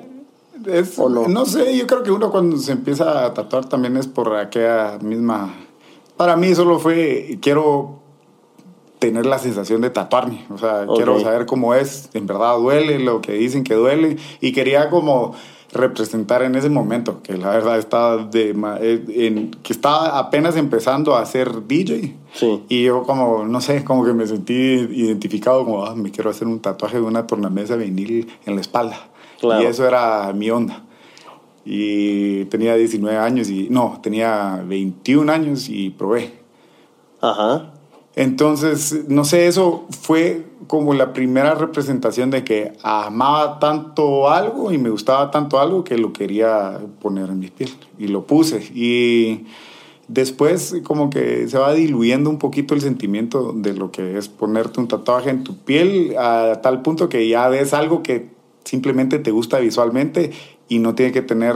¿o 0.98 1.10
no? 1.10 1.28
No 1.28 1.46
sé, 1.46 1.76
yo 1.76 1.88
creo 1.88 2.04
que 2.04 2.12
uno 2.12 2.32
cuando 2.32 2.58
se 2.58 2.72
empieza 2.72 3.26
a 3.26 3.34
tatuar 3.34 3.66
también 3.66 3.98
es 3.98 4.08
por 4.08 4.36
aquella 4.36 4.98
misma... 5.02 5.54
Para 6.16 6.36
mí 6.36 6.56
solo 6.56 6.80
fue, 6.80 7.38
quiero 7.42 8.07
tener 9.00 9.26
la 9.26 9.40
sensación 9.40 9.82
de 9.82 9.90
tatuarme. 9.90 10.46
O 10.50 10.58
sea, 10.58 10.86
quiero 10.96 11.20
saber 11.20 11.46
cómo 11.46 11.76
es, 11.76 12.10
en 12.14 12.26
verdad 12.26 12.58
duele 12.58 13.00
lo 13.00 13.22
que 13.22 13.34
dicen 13.34 13.64
que 13.64 13.76
duele. 13.76 14.18
Y 14.42 14.52
quería 14.52 14.90
como 14.90 15.36
representar 15.74 16.44
en 16.44 16.56
ese 16.56 16.70
momento, 16.70 17.22
que 17.22 17.38
la 17.38 17.50
verdad 17.50 17.78
estaba, 17.78 18.18
de, 18.18 18.56
eh, 18.82 19.06
en, 19.10 19.52
que 19.52 19.74
estaba 19.74 20.18
apenas 20.18 20.56
empezando 20.56 21.16
a 21.16 21.26
ser 21.26 21.68
DJ. 21.68 22.16
Sí. 22.34 22.64
Y 22.70 22.84
yo 22.84 23.04
como, 23.04 23.46
no 23.46 23.62
sé, 23.62 23.84
como 23.84 24.06
que 24.06 24.14
me 24.14 24.26
sentí 24.26 24.54
identificado 24.54 25.64
como, 25.66 25.86
ah, 25.86 25.96
me 25.96 26.12
quiero 26.12 26.30
hacer 26.30 26.48
un 26.48 26.60
tatuaje 26.60 26.98
de 26.98 27.04
una 27.04 27.28
tornamesa 27.28 27.76
vinil 27.76 28.28
en 28.46 28.56
la 28.56 28.62
espalda. 28.62 28.98
Y 29.42 29.66
eso 29.66 29.88
era 29.88 30.32
mi 30.34 30.50
onda. 30.50 30.84
Y 31.64 32.46
tenía 32.46 32.76
19 32.76 33.18
años 33.18 33.50
y, 33.50 33.68
no, 33.70 34.00
tenía 34.02 34.64
21 34.66 35.32
años 35.32 35.68
y 35.70 35.90
probé. 35.90 36.34
Ajá. 37.22 37.74
Entonces, 38.18 39.06
no 39.10 39.24
sé, 39.26 39.46
eso 39.46 39.86
fue 39.92 40.44
como 40.66 40.96
la 40.96 41.14
primera 41.14 41.54
representación 41.54 42.32
de 42.32 42.44
que 42.44 42.74
amaba 42.82 43.60
tanto 43.60 44.28
algo 44.28 44.72
y 44.72 44.80
me 44.80 44.90
gustaba 44.90 45.30
tanto 45.30 45.60
algo 45.60 45.84
que 45.84 46.00
lo 46.00 46.14
quería 46.14 46.80
poner 47.00 47.30
en 47.30 47.38
mi 47.38 47.50
piel. 47.50 47.70
Y 48.00 48.08
lo 48.08 48.26
puse. 48.26 48.72
Y 48.74 49.46
después 50.08 50.78
como 50.84 51.12
que 51.12 51.48
se 51.48 51.60
va 51.60 51.76
diluyendo 51.76 52.32
un 52.32 52.40
poquito 52.40 52.74
el 52.74 52.82
sentimiento 52.82 53.54
de 53.54 53.76
lo 53.76 53.92
que 53.92 54.18
es 54.18 54.30
ponerte 54.30 54.80
un 54.80 54.88
tatuaje 54.88 55.30
en 55.30 55.44
tu 55.44 55.56
piel 55.56 56.16
a 56.18 56.60
tal 56.64 56.82
punto 56.82 57.10
que 57.10 57.28
ya 57.28 57.48
ves 57.50 57.76
algo 57.76 58.02
que 58.02 58.32
simplemente 58.64 59.20
te 59.20 59.30
gusta 59.30 59.60
visualmente 59.60 60.32
y 60.68 60.80
no 60.80 60.96
tiene 60.96 61.12
que 61.12 61.22
tener... 61.22 61.56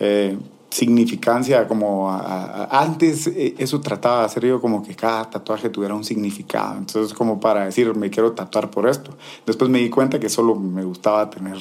Eh, 0.00 0.36
significancia, 0.76 1.66
como 1.66 2.10
antes 2.10 3.26
eh, 3.28 3.54
eso 3.56 3.80
trataba 3.80 4.20
de 4.20 4.26
hacer 4.26 4.44
yo 4.44 4.60
como 4.60 4.82
que 4.82 4.94
cada 4.94 5.30
tatuaje 5.30 5.70
tuviera 5.70 5.94
un 5.94 6.04
significado, 6.04 6.76
entonces 6.76 7.14
como 7.16 7.40
para 7.40 7.64
decir 7.64 7.94
me 7.94 8.10
quiero 8.10 8.32
tatuar 8.32 8.70
por 8.70 8.86
esto. 8.86 9.10
Después 9.46 9.70
me 9.70 9.78
di 9.78 9.88
cuenta 9.88 10.20
que 10.20 10.28
solo 10.28 10.54
me 10.54 10.84
gustaba 10.84 11.30
tener 11.30 11.56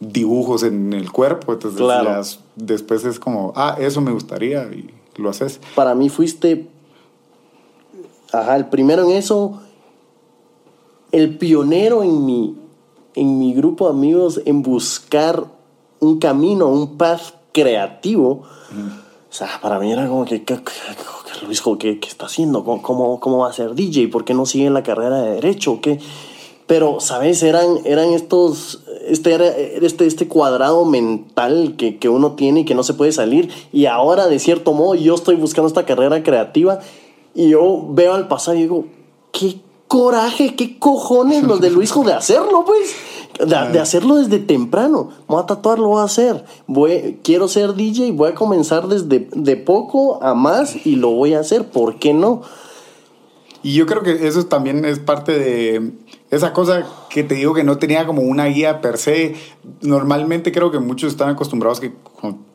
dibujos 0.00 0.64
en 0.64 0.92
el 0.92 1.12
cuerpo, 1.12 1.52
entonces 1.52 2.40
después 2.56 3.04
es 3.04 3.20
como, 3.20 3.52
ah, 3.54 3.76
eso 3.78 4.00
me 4.00 4.10
gustaría 4.10 4.64
y 4.64 4.90
lo 5.14 5.30
haces. 5.30 5.60
Para 5.76 5.94
mí 5.94 6.08
fuiste, 6.08 6.68
ajá, 8.32 8.56
el 8.56 8.66
primero 8.66 9.04
en 9.04 9.10
eso, 9.12 9.60
el 11.12 11.38
pionero 11.38 12.02
en 12.02 12.26
mi, 12.26 12.56
en 13.14 13.38
mi 13.38 13.54
grupo 13.54 13.86
de 13.86 13.92
amigos 13.92 14.40
en 14.44 14.62
buscar 14.62 15.44
un 16.00 16.18
camino, 16.18 16.66
un 16.66 16.96
path 16.96 17.39
creativo. 17.52 18.42
O 19.30 19.32
sea, 19.32 19.60
para 19.62 19.78
mí 19.78 19.92
era 19.92 20.08
como 20.08 20.24
que, 20.24 20.42
¿qué, 20.42 20.58
Luis, 21.46 21.62
¿qué, 21.78 22.00
¿qué, 22.00 22.08
está 22.08 22.26
haciendo? 22.26 22.64
¿Cómo, 22.64 23.20
¿Cómo, 23.20 23.38
va 23.38 23.50
a 23.50 23.52
ser 23.52 23.74
DJ? 23.74 24.08
¿Por 24.08 24.24
qué 24.24 24.34
no 24.34 24.46
sigue 24.46 24.66
en 24.66 24.74
la 24.74 24.82
carrera 24.82 25.22
de 25.22 25.32
Derecho? 25.32 25.80
¿Qué? 25.80 26.00
Pero, 26.66 27.00
¿sabes? 27.00 27.42
Eran, 27.42 27.78
eran 27.84 28.10
estos, 28.10 28.84
este, 29.06 29.84
este, 29.84 30.06
este 30.06 30.28
cuadrado 30.28 30.84
mental 30.84 31.74
que, 31.76 31.98
que 31.98 32.08
uno 32.08 32.32
tiene 32.32 32.60
y 32.60 32.64
que 32.64 32.74
no 32.74 32.82
se 32.82 32.94
puede 32.94 33.12
salir. 33.12 33.50
Y 33.72 33.86
ahora, 33.86 34.26
de 34.26 34.38
cierto 34.38 34.72
modo, 34.72 34.94
yo 34.94 35.14
estoy 35.14 35.36
buscando 35.36 35.68
esta 35.68 35.86
carrera 35.86 36.22
creativa 36.22 36.80
y 37.34 37.50
yo 37.50 37.86
veo 37.90 38.14
al 38.14 38.28
pasar 38.28 38.56
y 38.56 38.62
digo, 38.62 38.86
qué 39.32 39.60
coraje, 39.90 40.54
qué 40.54 40.78
cojones 40.78 41.42
los 41.42 41.60
de 41.60 41.68
Luis 41.68 41.92
de 42.06 42.12
hacerlo, 42.12 42.64
pues 42.64 42.94
de, 43.44 43.80
hacerlo 43.80 44.18
desde 44.18 44.38
temprano. 44.38 45.10
Voy 45.26 45.42
a 45.42 45.46
tatuar, 45.46 45.80
lo 45.80 45.88
voy 45.88 46.00
a 46.00 46.04
hacer. 46.04 46.44
Voy, 46.68 47.18
quiero 47.24 47.48
ser 47.48 47.74
DJ, 47.74 48.12
voy 48.12 48.30
a 48.30 48.34
comenzar 48.36 48.86
desde 48.86 49.28
de 49.34 49.56
poco 49.56 50.22
a 50.22 50.32
más 50.34 50.86
y 50.86 50.94
lo 50.94 51.10
voy 51.10 51.34
a 51.34 51.40
hacer. 51.40 51.68
¿Por 51.70 51.98
qué 51.98 52.14
no? 52.14 52.42
Y 53.64 53.74
yo 53.74 53.86
creo 53.86 54.04
que 54.04 54.28
eso 54.28 54.46
también 54.46 54.84
es 54.84 55.00
parte 55.00 55.36
de 55.36 55.90
esa 56.30 56.52
cosa 56.52 56.86
que 57.08 57.24
te 57.24 57.34
digo 57.34 57.52
que 57.52 57.64
no 57.64 57.78
tenía 57.78 58.06
como 58.06 58.22
una 58.22 58.44
guía 58.44 58.80
per 58.80 58.96
se. 58.96 59.34
Normalmente 59.80 60.52
creo 60.52 60.70
que 60.70 60.78
muchos 60.78 61.10
están 61.10 61.30
acostumbrados 61.30 61.80
que 61.80 61.92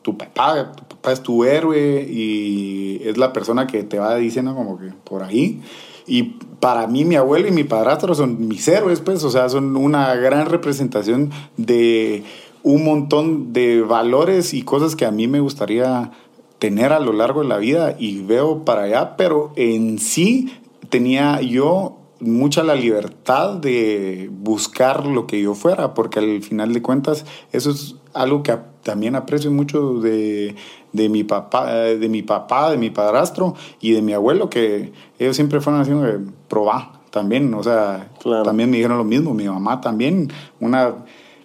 tu 0.03 0.17
papá, 0.17 0.71
tu 0.71 0.95
papá 0.95 1.11
es 1.11 1.21
tu 1.21 1.43
héroe 1.43 2.07
y 2.09 3.01
es 3.03 3.17
la 3.17 3.33
persona 3.33 3.67
que 3.67 3.83
te 3.83 3.99
va 3.99 4.15
diciendo 4.15 4.55
como 4.55 4.79
que 4.79 4.93
por 5.03 5.21
ahí. 5.21 5.61
Y 6.07 6.23
para 6.59 6.87
mí 6.87 7.05
mi 7.05 7.15
abuelo 7.15 7.47
y 7.47 7.51
mi 7.51 7.63
padrastro 7.63 8.15
son 8.15 8.47
mis 8.47 8.67
héroes, 8.67 9.01
pues, 9.01 9.23
o 9.23 9.29
sea, 9.29 9.49
son 9.49 9.75
una 9.75 10.15
gran 10.15 10.47
representación 10.47 11.31
de 11.57 12.23
un 12.63 12.83
montón 12.83 13.53
de 13.53 13.81
valores 13.81 14.53
y 14.53 14.63
cosas 14.63 14.95
que 14.95 15.05
a 15.05 15.11
mí 15.11 15.27
me 15.27 15.39
gustaría 15.39 16.11
tener 16.59 16.93
a 16.93 16.99
lo 16.99 17.13
largo 17.13 17.41
de 17.41 17.47
la 17.47 17.57
vida 17.57 17.95
y 17.99 18.21
veo 18.21 18.65
para 18.65 18.83
allá, 18.83 19.17
pero 19.17 19.51
en 19.55 19.99
sí 19.99 20.51
tenía 20.89 21.41
yo 21.41 21.97
mucha 22.19 22.63
la 22.63 22.75
libertad 22.75 23.55
de 23.55 24.29
buscar 24.31 25.05
lo 25.05 25.27
que 25.27 25.41
yo 25.41 25.53
fuera, 25.53 25.93
porque 25.93 26.19
al 26.19 26.41
final 26.41 26.73
de 26.73 26.81
cuentas 26.81 27.25
eso 27.51 27.71
es 27.71 27.95
algo 28.13 28.43
que 28.43 28.57
también 28.83 29.15
aprecio 29.15 29.51
mucho 29.51 29.99
de, 29.99 30.55
de 30.93 31.09
mi 31.09 31.23
papá, 31.23 31.71
de 31.73 32.09
mi 32.09 32.21
papá, 32.21 32.71
de 32.71 32.77
mi 32.77 32.89
padrastro 32.89 33.55
y 33.81 33.91
de 33.91 34.01
mi 34.01 34.13
abuelo, 34.13 34.49
que 34.49 34.93
ellos 35.19 35.35
siempre 35.35 35.59
fueron 35.59 35.81
haciendo 35.81 36.03
de 36.03 36.19
probar 36.47 37.03
también, 37.11 37.53
o 37.53 37.63
sea, 37.63 38.09
también 38.43 38.69
me 38.69 38.77
dijeron 38.77 38.97
lo 38.97 39.03
mismo, 39.03 39.33
mi 39.33 39.47
mamá 39.47 39.81
también, 39.81 40.31
una 40.59 40.95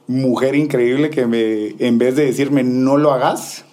mujer 0.07 0.57
increíble 0.57 1.11
que 1.11 1.27
me, 1.27 1.77
en 1.79 1.99
vez 1.99 2.17
de 2.17 2.27
decirme 2.27 2.65
no 2.65 2.97
lo 2.97 3.12
hagas, 3.12 3.65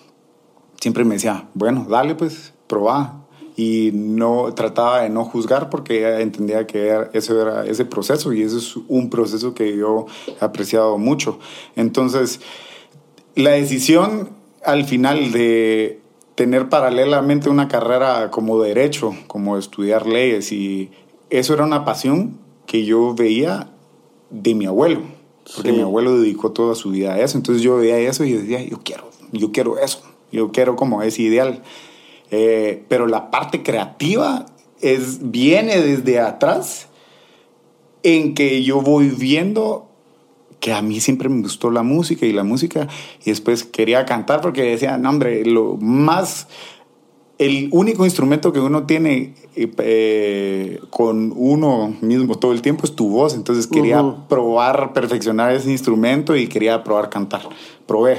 siempre 0.79 1.03
me 1.03 1.15
decía, 1.15 1.47
bueno, 1.53 1.85
dale 1.89 2.15
pues, 2.15 2.53
probá. 2.67 3.26
Y 3.57 3.91
no 3.93 4.53
trataba 4.53 5.01
de 5.01 5.09
no 5.09 5.25
juzgar 5.25 5.69
porque 5.69 5.97
ella 5.97 6.21
entendía 6.21 6.65
que 6.65 7.07
eso 7.13 7.41
era 7.41 7.65
ese 7.65 7.83
proceso 7.83 8.31
y 8.31 8.43
ese 8.43 8.57
es 8.59 8.77
un 8.87 9.09
proceso 9.09 9.53
que 9.53 9.75
yo 9.75 10.05
he 10.39 10.45
apreciado 10.45 10.97
mucho. 10.99 11.39
Entonces, 11.75 12.39
la 13.35 13.51
decisión 13.51 14.29
al 14.63 14.85
final 14.85 15.31
de 15.31 16.01
tener 16.35 16.69
paralelamente 16.69 17.49
una 17.49 17.67
carrera 17.67 18.29
como 18.29 18.61
derecho, 18.61 19.15
como 19.25 19.57
estudiar 19.57 20.05
leyes, 20.05 20.51
y 20.51 20.91
eso 21.29 21.55
era 21.55 21.63
una 21.63 21.83
pasión 21.83 22.37
que 22.67 22.85
yo 22.85 23.15
veía 23.15 23.71
de 24.29 24.53
mi 24.53 24.65
abuelo, 24.65 25.01
porque 25.55 25.71
mi 25.71 25.81
abuelo 25.81 26.19
dedicó 26.19 26.51
toda 26.51 26.75
su 26.75 26.91
vida 26.91 27.13
a 27.13 27.21
eso, 27.21 27.37
entonces 27.37 27.63
yo 27.63 27.77
veía 27.77 27.97
eso 27.97 28.23
y 28.23 28.33
decía, 28.33 28.61
yo 28.61 28.79
quiero, 28.83 29.09
yo 29.31 29.51
quiero 29.51 29.79
eso, 29.79 30.01
yo 30.31 30.51
quiero 30.51 30.75
como 30.75 31.01
ese 31.01 31.23
ideal. 31.23 31.63
Eh, 32.31 32.83
pero 32.87 33.07
la 33.07 33.31
parte 33.31 33.63
creativa 33.63 34.45
es, 34.81 35.31
viene 35.31 35.79
desde 35.79 36.19
atrás 36.19 36.87
en 38.03 38.33
que 38.33 38.63
yo 38.63 38.81
voy 38.81 39.09
viendo 39.09 39.87
que 40.59 40.73
a 40.73 40.81
mí 40.81 40.99
siempre 40.99 41.29
me 41.29 41.41
gustó 41.41 41.69
la 41.71 41.83
música 41.83 42.25
y 42.25 42.33
la 42.33 42.43
música, 42.43 42.87
y 43.23 43.29
después 43.29 43.63
quería 43.63 44.05
cantar 44.05 44.41
porque 44.41 44.63
decía, 44.63 44.97
no, 44.97 45.09
hombre, 45.09 45.45
lo 45.45 45.77
más, 45.77 46.47
el 47.37 47.69
único 47.71 48.05
instrumento 48.05 48.51
que 48.51 48.59
uno 48.59 48.85
tiene 48.85 49.35
eh, 49.55 50.79
con 50.89 51.31
uno 51.35 51.95
mismo 52.01 52.35
todo 52.35 52.53
el 52.53 52.61
tiempo 52.61 52.85
es 52.85 52.95
tu 52.95 53.09
voz, 53.09 53.35
entonces 53.35 53.67
quería 53.67 54.03
probar, 54.27 54.93
perfeccionar 54.93 55.53
ese 55.53 55.71
instrumento 55.71 56.35
y 56.35 56.47
quería 56.47 56.83
probar 56.83 57.09
cantar. 57.09 57.41
Probé. 57.85 58.17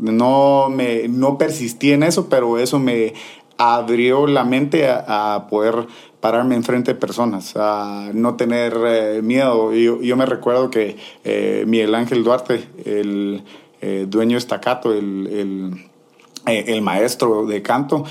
No, 0.00 0.68
me, 0.70 1.08
no 1.08 1.38
persistí 1.38 1.92
en 1.92 2.02
eso, 2.02 2.28
pero 2.28 2.58
eso 2.58 2.78
me 2.78 3.14
abrió 3.58 4.26
la 4.26 4.44
mente 4.44 4.88
a 4.88 5.46
poder 5.50 5.86
pararme 6.20 6.54
enfrente 6.54 6.92
de 6.92 7.00
personas, 7.00 7.54
a 7.56 8.10
no 8.12 8.36
tener 8.36 8.76
eh, 8.86 9.20
miedo. 9.22 9.72
Yo, 9.72 10.00
yo, 10.00 10.16
me 10.16 10.26
recuerdo 10.26 10.70
que 10.70 10.96
eh, 11.24 11.64
Miguel 11.66 11.94
Ángel 11.94 12.22
Duarte, 12.22 12.68
el 12.84 13.42
eh, 13.80 14.06
dueño 14.08 14.36
de 14.36 14.40
Staccato, 14.42 14.92
el, 14.92 15.26
el, 15.26 16.64
el, 16.66 16.82
maestro 16.82 17.46
de 17.46 17.62
canto, 17.62 18.04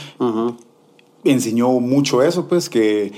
enseñó 1.24 1.70
mucho 1.80 2.24
eso, 2.24 2.48
pues 2.48 2.70
que 2.70 3.12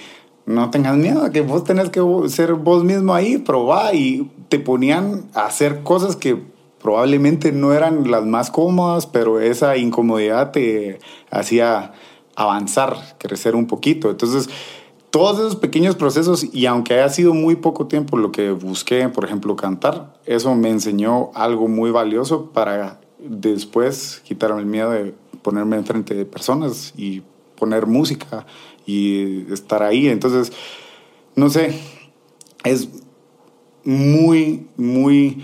no 0.45 0.69
tengas 0.69 0.97
miedo, 0.97 1.31
que 1.31 1.41
vos 1.41 1.63
tenés 1.63 1.89
que 1.89 2.01
ser 2.27 2.55
vos 2.55 2.83
mismo 2.83 3.13
ahí, 3.13 3.37
probar 3.37 3.95
y 3.95 4.29
te 4.49 4.59
ponían 4.59 5.29
a 5.33 5.45
hacer 5.45 5.83
cosas 5.83 6.15
que 6.15 6.41
probablemente 6.81 7.51
no 7.51 7.73
eran 7.73 8.09
las 8.09 8.25
más 8.25 8.51
cómodas, 8.51 9.05
pero 9.05 9.39
esa 9.39 9.77
incomodidad 9.77 10.51
te 10.51 10.99
hacía 11.29 11.93
avanzar, 12.35 12.97
crecer 13.17 13.55
un 13.55 13.67
poquito. 13.67 14.09
Entonces, 14.09 14.49
todos 15.11 15.39
esos 15.39 15.55
pequeños 15.57 15.95
procesos, 15.95 16.45
y 16.53 16.65
aunque 16.65 16.93
haya 16.93 17.09
sido 17.09 17.33
muy 17.33 17.55
poco 17.55 17.87
tiempo 17.87 18.17
lo 18.17 18.31
que 18.31 18.51
busqué, 18.51 19.09
por 19.09 19.25
ejemplo, 19.25 19.55
cantar, 19.55 20.13
eso 20.25 20.55
me 20.55 20.69
enseñó 20.69 21.31
algo 21.35 21.67
muy 21.67 21.91
valioso 21.91 22.51
para 22.51 23.01
después 23.19 24.21
quitarme 24.25 24.61
el 24.61 24.65
miedo 24.65 24.89
de 24.91 25.13
ponerme 25.41 25.75
enfrente 25.75 26.13
de 26.15 26.25
personas 26.25 26.93
y 26.97 27.21
poner 27.57 27.87
música 27.87 28.45
y 28.85 29.51
estar 29.51 29.83
ahí. 29.83 30.07
Entonces, 30.07 30.51
no 31.35 31.49
sé, 31.49 31.77
es 32.63 32.89
muy, 33.83 34.67
muy 34.77 35.43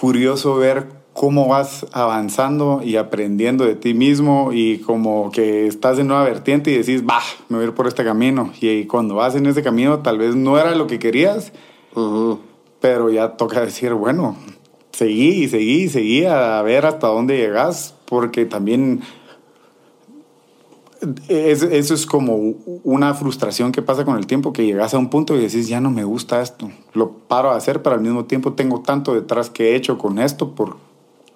curioso 0.00 0.56
ver 0.56 0.86
cómo 1.12 1.48
vas 1.48 1.86
avanzando 1.92 2.80
y 2.82 2.96
aprendiendo 2.96 3.64
de 3.64 3.74
ti 3.74 3.92
mismo 3.92 4.50
y 4.52 4.78
como 4.78 5.30
que 5.30 5.66
estás 5.66 5.98
en 5.98 6.06
nueva 6.08 6.24
vertiente 6.24 6.70
y 6.70 6.78
decís, 6.78 7.04
bah, 7.04 7.22
me 7.48 7.58
voy 7.58 7.66
a 7.66 7.68
ir 7.68 7.74
por 7.74 7.86
este 7.86 8.04
camino. 8.04 8.52
Y 8.60 8.86
cuando 8.86 9.16
vas 9.16 9.34
en 9.34 9.44
ese 9.46 9.62
camino 9.62 9.98
tal 9.98 10.18
vez 10.18 10.34
no 10.34 10.58
era 10.58 10.74
lo 10.74 10.86
que 10.86 10.98
querías, 10.98 11.52
pero 12.80 13.10
ya 13.10 13.36
toca 13.36 13.60
decir, 13.60 13.92
bueno, 13.92 14.36
seguí 14.92 15.44
y 15.44 15.48
seguí 15.48 15.82
y 15.82 15.88
seguí 15.88 16.24
a 16.24 16.62
ver 16.62 16.86
hasta 16.86 17.08
dónde 17.08 17.36
llegas, 17.36 17.94
porque 18.06 18.46
también 18.46 19.02
eso 21.28 21.94
es 21.94 22.06
como 22.06 22.54
una 22.84 23.14
frustración 23.14 23.72
que 23.72 23.82
pasa 23.82 24.04
con 24.04 24.16
el 24.18 24.26
tiempo, 24.26 24.52
que 24.52 24.66
llegas 24.66 24.94
a 24.94 24.98
un 24.98 25.10
punto 25.10 25.34
y 25.34 25.40
decís, 25.40 25.68
ya 25.68 25.80
no 25.80 25.90
me 25.90 26.04
gusta 26.04 26.42
esto, 26.42 26.70
lo 26.92 27.10
paro 27.12 27.50
de 27.50 27.56
hacer, 27.56 27.82
pero 27.82 27.94
al 27.94 28.02
mismo 28.02 28.24
tiempo 28.24 28.52
tengo 28.52 28.80
tanto 28.80 29.14
detrás 29.14 29.50
que 29.50 29.72
he 29.72 29.76
hecho 29.76 29.98
con 29.98 30.18
esto 30.18 30.54
por 30.54 30.76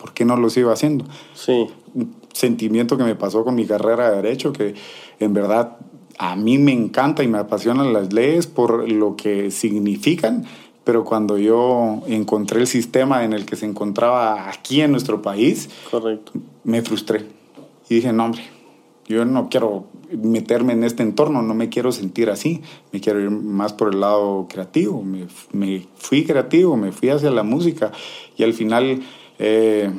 ¿por 0.05 0.13
qué 0.13 0.27
no 0.27 0.37
lo 0.37 0.51
sigo 0.51 0.71
haciendo? 0.71 1.07
Sí. 1.33 1.67
Un 1.95 2.15
sentimiento 2.35 2.99
que 2.99 3.05
me 3.05 3.15
pasó 3.15 3.43
con 3.43 3.55
mi 3.55 3.65
carrera 3.65 4.11
de 4.11 4.17
derecho, 4.17 4.53
que 4.53 4.75
en 5.19 5.33
verdad 5.33 5.79
a 6.19 6.37
mí 6.37 6.59
me 6.59 6.73
encanta 6.73 7.23
y 7.23 7.27
me 7.29 7.39
apasionan 7.39 7.95
las 7.95 8.13
leyes 8.13 8.47
por 8.47 8.87
lo 8.87 9.17
que 9.17 9.51
significan, 9.51 10.45
pero 10.85 11.05
cuando 11.05 11.39
yo 11.39 12.03
encontré 12.07 12.61
el 12.61 12.67
sistema 12.67 13.25
en 13.25 13.33
el 13.33 13.47
que 13.47 13.57
se 13.57 13.65
encontraba 13.65 14.51
aquí 14.51 14.83
en 14.83 14.91
nuestro 14.91 15.23
país, 15.23 15.71
Correcto. 15.91 16.33
me 16.65 16.83
frustré. 16.83 17.25
Y 17.89 17.95
dije, 17.95 18.13
no, 18.13 18.27
hombre, 18.27 18.43
yo 19.07 19.25
no 19.25 19.49
quiero 19.49 19.87
meterme 20.11 20.73
en 20.73 20.85
este 20.85 21.03
entorno, 21.03 21.43
no 21.43 21.55
me 21.55 21.69
quiero 21.69 21.93
sentir 21.93 22.31
así, 22.31 22.63
me 22.93 23.01
quiero 23.01 23.21
ir 23.21 23.31
más 23.31 23.73
por 23.73 23.93
el 23.93 24.01
lado 24.01 24.47
creativo, 24.49 25.03
me, 25.03 25.27
me 25.53 25.87
fui 25.97 26.25
creativo, 26.25 26.77
me 26.77 26.93
fui 26.93 27.11
hacia 27.11 27.31
la 27.31 27.43
música 27.43 27.93
y 28.37 28.43
al 28.45 28.55
final 28.55 29.03
eh, 29.39 29.91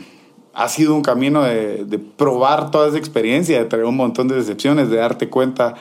ha 0.54 0.70
sido 0.70 0.96
un 0.96 1.02
camino 1.02 1.44
de, 1.44 2.00
probar 2.18 2.72
toda 2.72 2.88
esa 2.88 2.98
experiencia, 2.98 3.60
de 3.60 3.66
traer 3.66 3.86
un 3.86 3.98
montón 3.98 4.28
de 4.28 4.36
decepciones, 4.36 4.90
de 4.90 4.98
darte 4.98 5.30
cuenta 5.30 5.76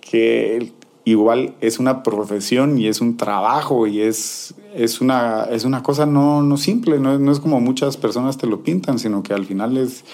que 0.00 0.72
igual 1.04 1.54
es 1.60 1.78
una 1.78 2.02
profesión 2.02 2.78
y 2.78 2.88
es 2.88 3.00
un 3.00 3.18
trabajo 3.18 3.86
y 3.86 4.00
es, 4.00 4.54
es, 4.74 5.02
una, 5.02 5.44
es 5.50 5.64
una 5.64 5.82
cosa 5.82 6.06
no, 6.06 6.42
no 6.42 6.56
simple, 6.56 6.98
no, 6.98 7.18
no, 7.18 7.30
es 7.30 7.40
como 7.40 7.60
muchas 7.60 7.98
personas 7.98 8.38
te 8.38 8.46
lo 8.46 8.62
pintan, 8.62 8.98
sino 8.98 9.22
que 9.22 9.34
al 9.34 9.44
final 9.44 9.76
es 9.76 10.04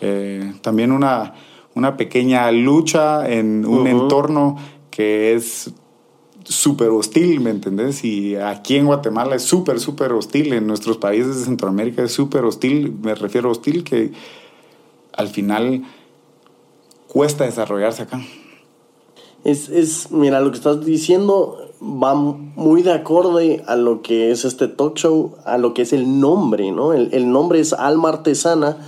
eh, 0.00 0.54
también 0.62 0.92
una, 0.92 1.34
una 1.74 1.96
pequeña 1.96 2.50
lucha 2.50 3.28
en 3.30 3.64
un 3.66 3.86
entorno 3.86 4.56
que 4.90 5.34
es 5.34 5.72
súper 6.44 6.90
hostil, 6.90 7.40
¿me 7.40 7.50
entendés? 7.50 8.04
Y 8.04 8.36
aquí 8.36 8.76
en 8.76 8.86
Guatemala 8.86 9.36
es 9.36 9.42
súper, 9.42 9.78
súper 9.78 10.12
hostil, 10.12 10.52
en 10.52 10.66
nuestros 10.66 10.96
países 10.96 11.38
de 11.38 11.44
Centroamérica 11.44 12.02
es 12.02 12.12
súper 12.12 12.44
hostil, 12.44 12.92
me 13.02 13.14
refiero 13.14 13.48
a 13.48 13.52
hostil 13.52 13.84
que 13.84 14.12
al 15.12 15.28
final 15.28 15.84
cuesta 17.06 17.44
desarrollarse 17.44 18.02
acá. 18.02 18.20
Es, 19.44 19.68
es, 19.68 20.10
mira, 20.10 20.40
lo 20.40 20.50
que 20.50 20.58
estás 20.58 20.84
diciendo 20.84 21.56
va 21.80 22.14
muy 22.14 22.82
de 22.82 22.92
acorde 22.92 23.62
a 23.66 23.76
lo 23.76 24.02
que 24.02 24.30
es 24.30 24.44
este 24.44 24.68
talk 24.68 24.96
show, 24.96 25.36
a 25.44 25.56
lo 25.56 25.72
que 25.72 25.82
es 25.82 25.92
el 25.92 26.20
nombre, 26.20 26.72
¿no? 26.72 26.92
El, 26.92 27.08
el 27.12 27.30
nombre 27.30 27.60
es 27.60 27.72
Alma 27.72 28.10
Artesana 28.10 28.78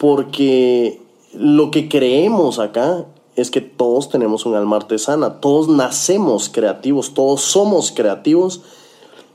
porque 0.00 0.98
lo 1.34 1.70
que 1.70 1.90
creemos 1.90 2.58
acá 2.58 3.04
es 3.36 3.50
que 3.50 3.60
todos 3.60 4.08
tenemos 4.08 4.46
un 4.46 4.54
alma 4.54 4.76
artesana, 4.76 5.40
todos 5.40 5.68
nacemos 5.68 6.48
creativos, 6.48 7.12
todos 7.12 7.42
somos 7.42 7.92
creativos, 7.92 8.62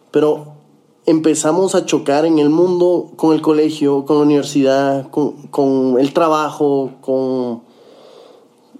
pero 0.10 0.54
empezamos 1.06 1.76
a 1.76 1.86
chocar 1.86 2.26
en 2.26 2.40
el 2.40 2.50
mundo 2.50 3.12
con 3.16 3.36
el 3.36 3.44
colegio, 3.44 4.06
con 4.06 4.18
la 4.18 4.24
universidad, 4.24 5.08
con, 5.12 6.00
el 6.00 6.14
trabajo, 6.14 6.94
con... 7.00 7.62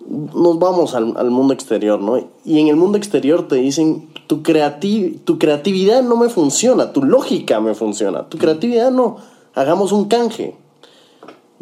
Nos 0.08 0.58
vamos 0.58 0.96
al, 0.96 1.30
mundo 1.30 1.54
exterior, 1.54 2.02
¿no? 2.02 2.18
Y 2.44 2.60
en 2.60 2.68
el 2.68 2.78
mundo 2.78 2.98
exterior 2.98 3.48
te 3.48 3.58
dicen, 3.58 4.10
tu, 4.26 4.42
tu 4.42 5.38
creatividad 5.38 6.02
no 6.02 6.18
me 6.18 6.30
funciona, 6.30 6.94
tu 6.94 7.04
lógica 7.04 7.60
me 7.60 7.76
funciona, 7.76 8.28
tu 8.28 8.40
creatividad 8.40 8.90
no, 8.90 9.18
hagamos 9.54 9.92
un 9.92 10.06
canje, 10.06 10.56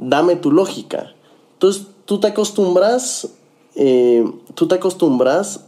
dame 0.04 0.36
tu 0.36 0.52
lógica. 0.52 1.14
Entonces 1.54 1.88
tú 2.06 2.20
te 2.20 2.28
acostumbras 2.28 3.30
eh, 3.76 4.24
tú 4.54 4.68
te 4.68 4.76
acostumbras 4.76 5.62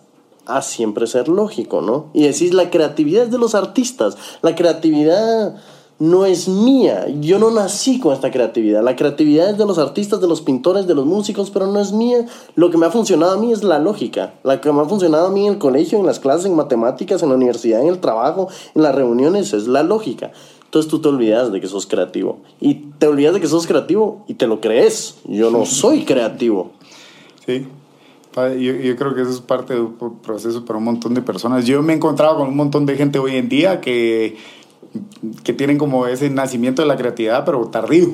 a 0.45 0.62
siempre 0.62 1.08
ser 1.08 1.28
lógico, 1.28 1.82
¿no? 1.82 2.08
Y 2.13 2.24
decís, 2.24 2.54
la 2.54 2.69
creatividad 2.69 3.24
es 3.24 3.32
de 3.32 3.39
los 3.39 3.56
artistas, 3.56 4.15
la 4.43 4.56
creatividad 4.56 5.56
no 5.98 6.26
es 6.26 6.50
mía, 6.50 7.08
yo 7.21 7.39
no 7.39 7.50
nací 7.52 8.00
con 8.00 8.13
esta 8.13 8.30
creatividad, 8.30 8.84
la 8.84 8.98
creatividad 8.98 9.50
es 9.50 9.58
de 9.58 9.65
los 9.65 9.78
artistas, 9.80 10.19
de 10.19 10.28
los 10.28 10.41
pintores, 10.41 10.88
de 10.88 10.93
los 10.93 11.06
músicos, 11.06 11.50
pero 11.50 11.67
no 11.67 11.80
es 11.80 11.93
mía. 11.93 12.26
Lo 12.56 12.69
que 12.69 12.78
me 12.78 12.86
ha 12.86 12.91
funcionado 12.91 13.34
a 13.34 13.38
mí 13.38 13.54
es 13.54 13.63
la 13.63 13.80
lógica, 13.80 14.34
la 14.43 14.60
que 14.60 14.71
me 14.71 14.82
ha 14.82 14.86
funcionado 14.86 15.28
a 15.28 15.32
mí 15.32 15.48
en 15.48 15.54
el 15.54 15.60
colegio, 15.60 15.98
en 15.98 16.06
las 16.06 16.19
clases, 16.19 16.45
en 16.45 16.56
matemáticas, 16.56 17.24
en 17.24 17.30
la 17.30 17.36
universidad, 17.36 17.82
en 17.82 17.88
el 17.88 18.00
trabajo, 18.00 18.50
en 18.76 18.84
las 18.84 18.93
reuniones, 18.93 19.54
es 19.54 19.67
la 19.67 19.84
lógica. 19.84 20.32
Entonces 20.76 20.92
tú 20.92 21.00
te 21.00 21.08
olvidas 21.08 21.54
de 21.54 21.62
que 21.62 21.68
sos 21.68 21.88
creativo. 21.88 22.40
Y 22.60 22.74
te 23.00 23.08
olvidas 23.08 23.34
de 23.34 23.40
que 23.40 23.48
sos 23.48 23.66
creativo 23.66 24.26
y 24.28 24.34
te 24.34 24.46
lo 24.46 24.60
crees. 24.60 25.16
Yo 25.24 25.50
no 25.50 25.66
soy 25.66 26.04
creativo. 26.04 26.74
Sí. 27.46 27.66
Yo, 28.36 28.96
creo 28.98 29.16
que 29.16 29.22
eso 29.22 29.32
es 29.32 29.40
parte 29.40 29.74
de 29.74 29.80
un 29.80 30.20
proceso 30.22 30.66
para 30.66 30.78
un 30.78 30.84
montón 30.84 31.14
de 31.14 31.22
personas. 31.22 31.66
Yo 31.66 31.82
me 31.82 31.94
he 31.94 31.96
encontrado 31.96 32.36
con 32.36 32.50
un 32.50 32.58
montón 32.58 32.86
de 32.86 32.98
gente 32.98 33.20
hoy 33.20 33.38
en 33.38 33.48
día 33.48 33.80
que, 33.80 34.36
que 35.46 35.54
tienen 35.54 35.78
como 35.78 36.08
ese 36.08 36.30
nacimiento 36.30 36.82
de 36.82 36.90
la 36.90 36.98
creatividad, 36.98 37.46
pero 37.46 37.66
tardío 37.70 38.10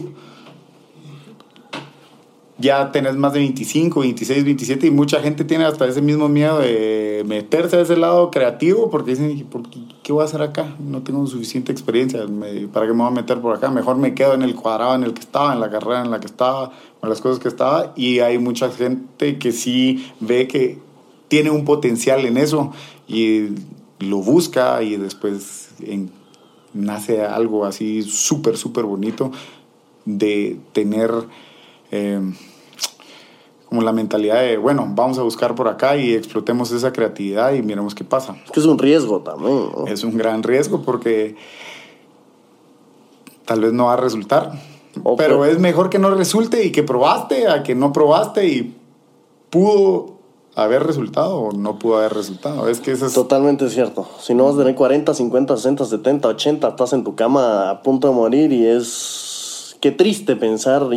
ya 2.61 2.91
tenés 2.91 3.15
más 3.15 3.33
de 3.33 3.39
25, 3.39 3.99
26, 4.01 4.45
27 4.45 4.87
y 4.87 4.91
mucha 4.91 5.19
gente 5.19 5.43
tiene 5.43 5.65
hasta 5.65 5.87
ese 5.87 6.01
mismo 6.01 6.29
miedo 6.29 6.59
de 6.59 7.23
meterse 7.25 7.77
a 7.77 7.81
ese 7.81 7.97
lado 7.97 8.29
creativo 8.29 8.89
porque 8.89 9.11
dicen, 9.11 9.47
¿qué 10.03 10.13
voy 10.13 10.21
a 10.21 10.25
hacer 10.25 10.41
acá? 10.41 10.75
No 10.79 11.01
tengo 11.01 11.25
suficiente 11.25 11.71
experiencia, 11.71 12.21
¿para 12.71 12.85
qué 12.85 12.93
me 12.93 12.99
voy 12.99 13.07
a 13.07 13.11
meter 13.11 13.41
por 13.41 13.55
acá? 13.55 13.69
Mejor 13.69 13.97
me 13.97 14.13
quedo 14.13 14.35
en 14.35 14.43
el 14.43 14.55
cuadrado 14.55 14.95
en 14.95 15.03
el 15.03 15.13
que 15.13 15.21
estaba, 15.21 15.53
en 15.53 15.59
la 15.59 15.69
carrera 15.69 16.03
en 16.03 16.11
la 16.11 16.19
que 16.19 16.27
estaba, 16.27 16.71
en 17.01 17.09
las 17.09 17.19
cosas 17.19 17.39
que 17.39 17.47
estaba 17.47 17.93
y 17.95 18.19
hay 18.19 18.37
mucha 18.37 18.69
gente 18.69 19.39
que 19.39 19.51
sí 19.51 20.11
ve 20.19 20.47
que 20.47 20.77
tiene 21.27 21.49
un 21.49 21.65
potencial 21.65 22.25
en 22.25 22.37
eso 22.37 22.71
y 23.07 23.49
lo 23.99 24.17
busca 24.17 24.83
y 24.83 24.97
después 24.97 25.69
nace 26.73 27.23
algo 27.23 27.65
así 27.65 28.03
súper, 28.03 28.55
súper 28.55 28.85
bonito 28.85 29.31
de 30.05 30.59
tener... 30.73 31.11
Eh, 31.91 32.21
como 33.71 33.83
la 33.83 33.93
mentalidad 33.93 34.41
de, 34.41 34.57
bueno, 34.57 34.85
vamos 34.89 35.17
a 35.17 35.21
buscar 35.21 35.55
por 35.55 35.69
acá 35.69 35.95
y 35.95 36.13
explotemos 36.13 36.73
esa 36.73 36.91
creatividad 36.91 37.53
y 37.53 37.61
miremos 37.61 37.95
qué 37.95 38.03
pasa. 38.03 38.35
Es 38.43 38.51
que 38.51 38.59
es 38.59 38.65
un 38.65 38.77
riesgo 38.77 39.21
también. 39.21 39.69
Es 39.87 40.03
un 40.03 40.17
gran 40.17 40.43
riesgo 40.43 40.81
porque 40.81 41.37
tal 43.45 43.61
vez 43.61 43.71
no 43.71 43.85
va 43.85 43.93
a 43.93 43.95
resultar. 43.95 44.51
pero 45.15 45.45
es 45.45 45.57
mejor 45.57 45.89
que 45.89 45.99
no 45.99 46.13
resulte 46.13 46.65
y 46.65 46.73
que 46.73 46.83
probaste 46.83 47.47
a 47.47 47.63
que 47.63 47.73
no 47.73 47.93
probaste 47.93 48.45
y 48.45 48.75
pudo 49.49 50.17
haber 50.53 50.83
resultado 50.83 51.39
o 51.39 51.53
no 51.53 51.79
pudo 51.79 51.99
haber 51.99 52.13
resultado. 52.13 52.67
Es 52.67 52.81
que 52.81 52.91
eso 52.91 53.05
es... 53.05 53.13
Totalmente 53.13 53.69
cierto. 53.69 54.05
Si 54.19 54.33
no 54.33 54.43
vas 54.43 54.55
a 54.55 54.57
tener 54.57 54.75
40, 54.75 55.13
50, 55.13 55.55
60, 55.55 55.85
70, 55.85 56.27
80, 56.27 56.67
estás 56.67 56.91
en 56.91 57.05
tu 57.05 57.15
cama 57.15 57.69
a 57.69 57.81
punto 57.83 58.09
de 58.09 58.13
morir 58.13 58.51
y 58.51 58.67
es 58.67 59.30
qué 59.81 59.91
triste 59.91 60.35
pensar, 60.35 60.87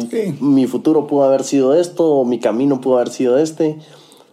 mi 0.40 0.66
futuro 0.66 1.06
pudo 1.06 1.24
haber 1.24 1.42
sido 1.42 1.74
esto, 1.74 2.04
o 2.04 2.24
mi 2.24 2.38
camino 2.38 2.80
pudo 2.80 2.96
haber 2.96 3.08
sido 3.08 3.38
este. 3.38 3.78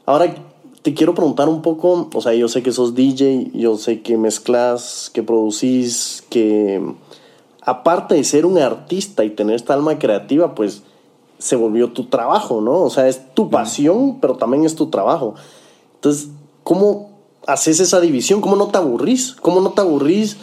Ahora 0.05 0.35
te 0.81 0.93
quiero 0.93 1.15
preguntar 1.15 1.47
un 1.47 1.61
poco, 1.61 2.09
o 2.13 2.21
sea, 2.21 2.33
yo 2.33 2.49
sé 2.49 2.61
que 2.61 2.73
sos 2.73 2.93
DJ, 2.93 3.51
yo 3.53 3.77
sé 3.77 4.01
que 4.01 4.17
mezclas, 4.17 5.09
que 5.13 5.23
producís, 5.23 6.25
que 6.29 6.81
aparte 7.61 8.15
de 8.15 8.23
ser 8.25 8.45
un 8.45 8.57
artista 8.57 9.23
y 9.23 9.29
tener 9.29 9.55
esta 9.55 9.73
alma 9.73 9.97
creativa, 9.97 10.53
pues 10.53 10.83
se 11.37 11.55
volvió 11.55 11.91
tu 11.91 12.05
trabajo, 12.05 12.59
¿no? 12.59 12.81
O 12.81 12.89
sea, 12.89 13.07
es 13.07 13.33
tu 13.33 13.49
pasión, 13.49 14.19
pero 14.19 14.35
también 14.35 14.65
es 14.65 14.75
tu 14.75 14.87
trabajo. 14.87 15.35
Entonces, 15.95 16.27
¿cómo 16.63 17.11
haces 17.47 17.79
esa 17.79 18.01
división? 18.01 18.41
¿Cómo 18.41 18.57
no 18.57 18.67
te 18.67 18.77
aburrís? 18.77 19.33
¿Cómo 19.41 19.61
no 19.61 19.71
te 19.71 19.79
aburrís? 19.79 20.35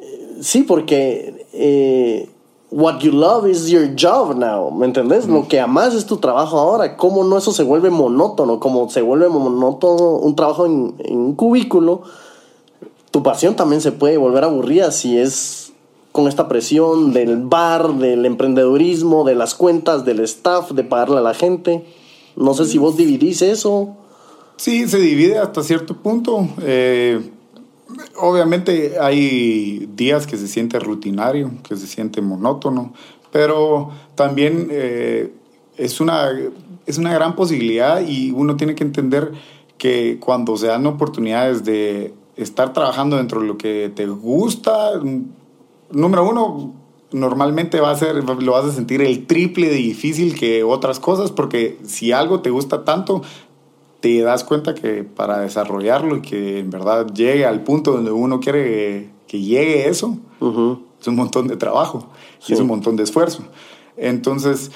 Eh, 0.00 0.38
sí, 0.40 0.64
porque... 0.64 1.46
Eh, 1.52 2.30
what 2.70 3.00
you 3.00 3.12
love 3.12 3.48
is 3.48 3.70
your 3.70 3.88
job 3.94 4.36
now, 4.36 4.70
¿me 4.70 4.86
entendés? 4.86 5.26
Lo 5.26 5.48
que 5.48 5.60
amas 5.60 5.94
es 5.94 6.06
tu 6.06 6.18
trabajo 6.18 6.58
ahora. 6.58 6.96
¿Cómo 6.96 7.24
no 7.24 7.38
eso 7.38 7.52
se 7.52 7.62
vuelve 7.62 7.90
monótono? 7.90 8.60
Como 8.60 8.88
se 8.90 9.02
vuelve 9.02 9.28
monótono 9.28 10.16
un 10.16 10.36
trabajo 10.36 10.66
en, 10.66 10.94
en 10.98 11.18
un 11.18 11.34
cubículo, 11.34 12.02
tu 13.10 13.22
pasión 13.22 13.56
también 13.56 13.80
se 13.80 13.92
puede 13.92 14.16
volver 14.18 14.44
aburrida 14.44 14.90
si 14.92 15.18
es 15.18 15.72
con 16.12 16.28
esta 16.28 16.48
presión 16.48 17.12
del 17.12 17.36
bar, 17.36 17.94
del 17.94 18.26
emprendedurismo, 18.26 19.24
de 19.24 19.34
las 19.34 19.54
cuentas, 19.54 20.04
del 20.04 20.20
staff, 20.20 20.72
de 20.72 20.84
pagarle 20.84 21.18
a 21.18 21.22
la 21.22 21.34
gente. 21.34 21.86
No 22.36 22.54
sé 22.54 22.66
si 22.66 22.78
vos 22.78 22.96
dividís 22.96 23.42
eso. 23.42 23.96
Sí, 24.56 24.88
se 24.88 24.98
divide 24.98 25.38
hasta 25.38 25.62
cierto 25.62 25.96
punto. 25.96 26.48
Eh, 26.62 27.30
obviamente 28.16 28.98
hay 29.00 29.88
días 29.94 30.26
que 30.26 30.36
se 30.36 30.48
siente 30.48 30.78
rutinario, 30.78 31.50
que 31.62 31.76
se 31.76 31.86
siente 31.86 32.20
monótono, 32.20 32.92
pero 33.32 33.90
también 34.14 34.68
eh, 34.70 35.32
es, 35.76 36.00
una, 36.00 36.30
es 36.86 36.98
una 36.98 37.12
gran 37.12 37.36
posibilidad 37.36 38.06
y 38.06 38.30
uno 38.30 38.56
tiene 38.56 38.74
que 38.74 38.84
entender 38.84 39.32
que 39.76 40.18
cuando 40.20 40.56
se 40.56 40.66
dan 40.66 40.86
oportunidades 40.86 41.64
de 41.64 42.14
estar 42.36 42.72
trabajando 42.72 43.16
dentro 43.16 43.40
de 43.40 43.46
lo 43.46 43.58
que 43.58 43.90
te 43.94 44.06
gusta, 44.06 44.92
número 45.90 46.28
uno, 46.28 46.74
normalmente 47.12 47.80
va 47.80 47.90
a 47.90 47.96
ser, 47.96 48.16
lo 48.16 48.52
vas 48.52 48.64
a 48.66 48.72
sentir 48.72 49.02
el 49.02 49.26
triple 49.26 49.68
de 49.68 49.76
difícil 49.76 50.38
que 50.38 50.62
otras 50.62 51.00
cosas, 51.00 51.30
porque 51.30 51.78
si 51.84 52.12
algo 52.12 52.40
te 52.40 52.50
gusta 52.50 52.84
tanto, 52.84 53.22
te 54.00 54.20
das 54.20 54.44
cuenta 54.44 54.74
que 54.74 55.04
para 55.04 55.40
desarrollarlo 55.40 56.16
y 56.16 56.22
que 56.22 56.60
en 56.60 56.70
verdad 56.70 57.06
llegue 57.12 57.46
al 57.46 57.62
punto 57.64 57.92
donde 57.92 58.12
uno 58.12 58.40
quiere 58.40 59.10
que 59.26 59.40
llegue 59.40 59.88
eso, 59.88 60.18
es 61.00 61.06
un 61.06 61.16
montón 61.16 61.48
de 61.48 61.56
trabajo 61.56 62.08
y 62.46 62.52
es 62.52 62.60
un 62.60 62.66
montón 62.66 62.96
de 62.96 63.02
esfuerzo. 63.02 63.42
Entonces, 63.96 64.70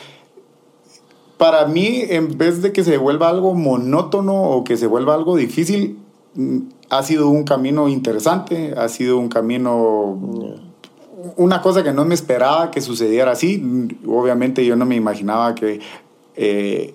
para 1.38 1.66
mí, 1.66 2.02
en 2.08 2.36
vez 2.36 2.62
de 2.62 2.72
que 2.72 2.84
se 2.84 2.98
vuelva 2.98 3.28
algo 3.28 3.54
monótono 3.54 4.42
o 4.42 4.64
que 4.64 4.76
se 4.76 4.86
vuelva 4.86 5.14
algo 5.14 5.36
difícil, 5.36 5.98
mm, 6.34 6.58
ha 6.90 7.02
sido 7.02 7.28
un 7.28 7.44
camino 7.44 7.88
interesante, 7.88 8.74
ha 8.76 8.88
sido 8.88 9.18
un 9.18 9.28
camino... 9.28 10.18
Una 11.36 11.62
cosa 11.62 11.84
que 11.84 11.92
no 11.92 12.04
me 12.04 12.14
esperaba 12.14 12.70
que 12.70 12.80
sucediera 12.80 13.30
así. 13.30 13.62
Obviamente 14.06 14.66
yo 14.66 14.74
no 14.74 14.84
me 14.84 14.96
imaginaba 14.96 15.54
que 15.54 15.80
eh, 16.34 16.94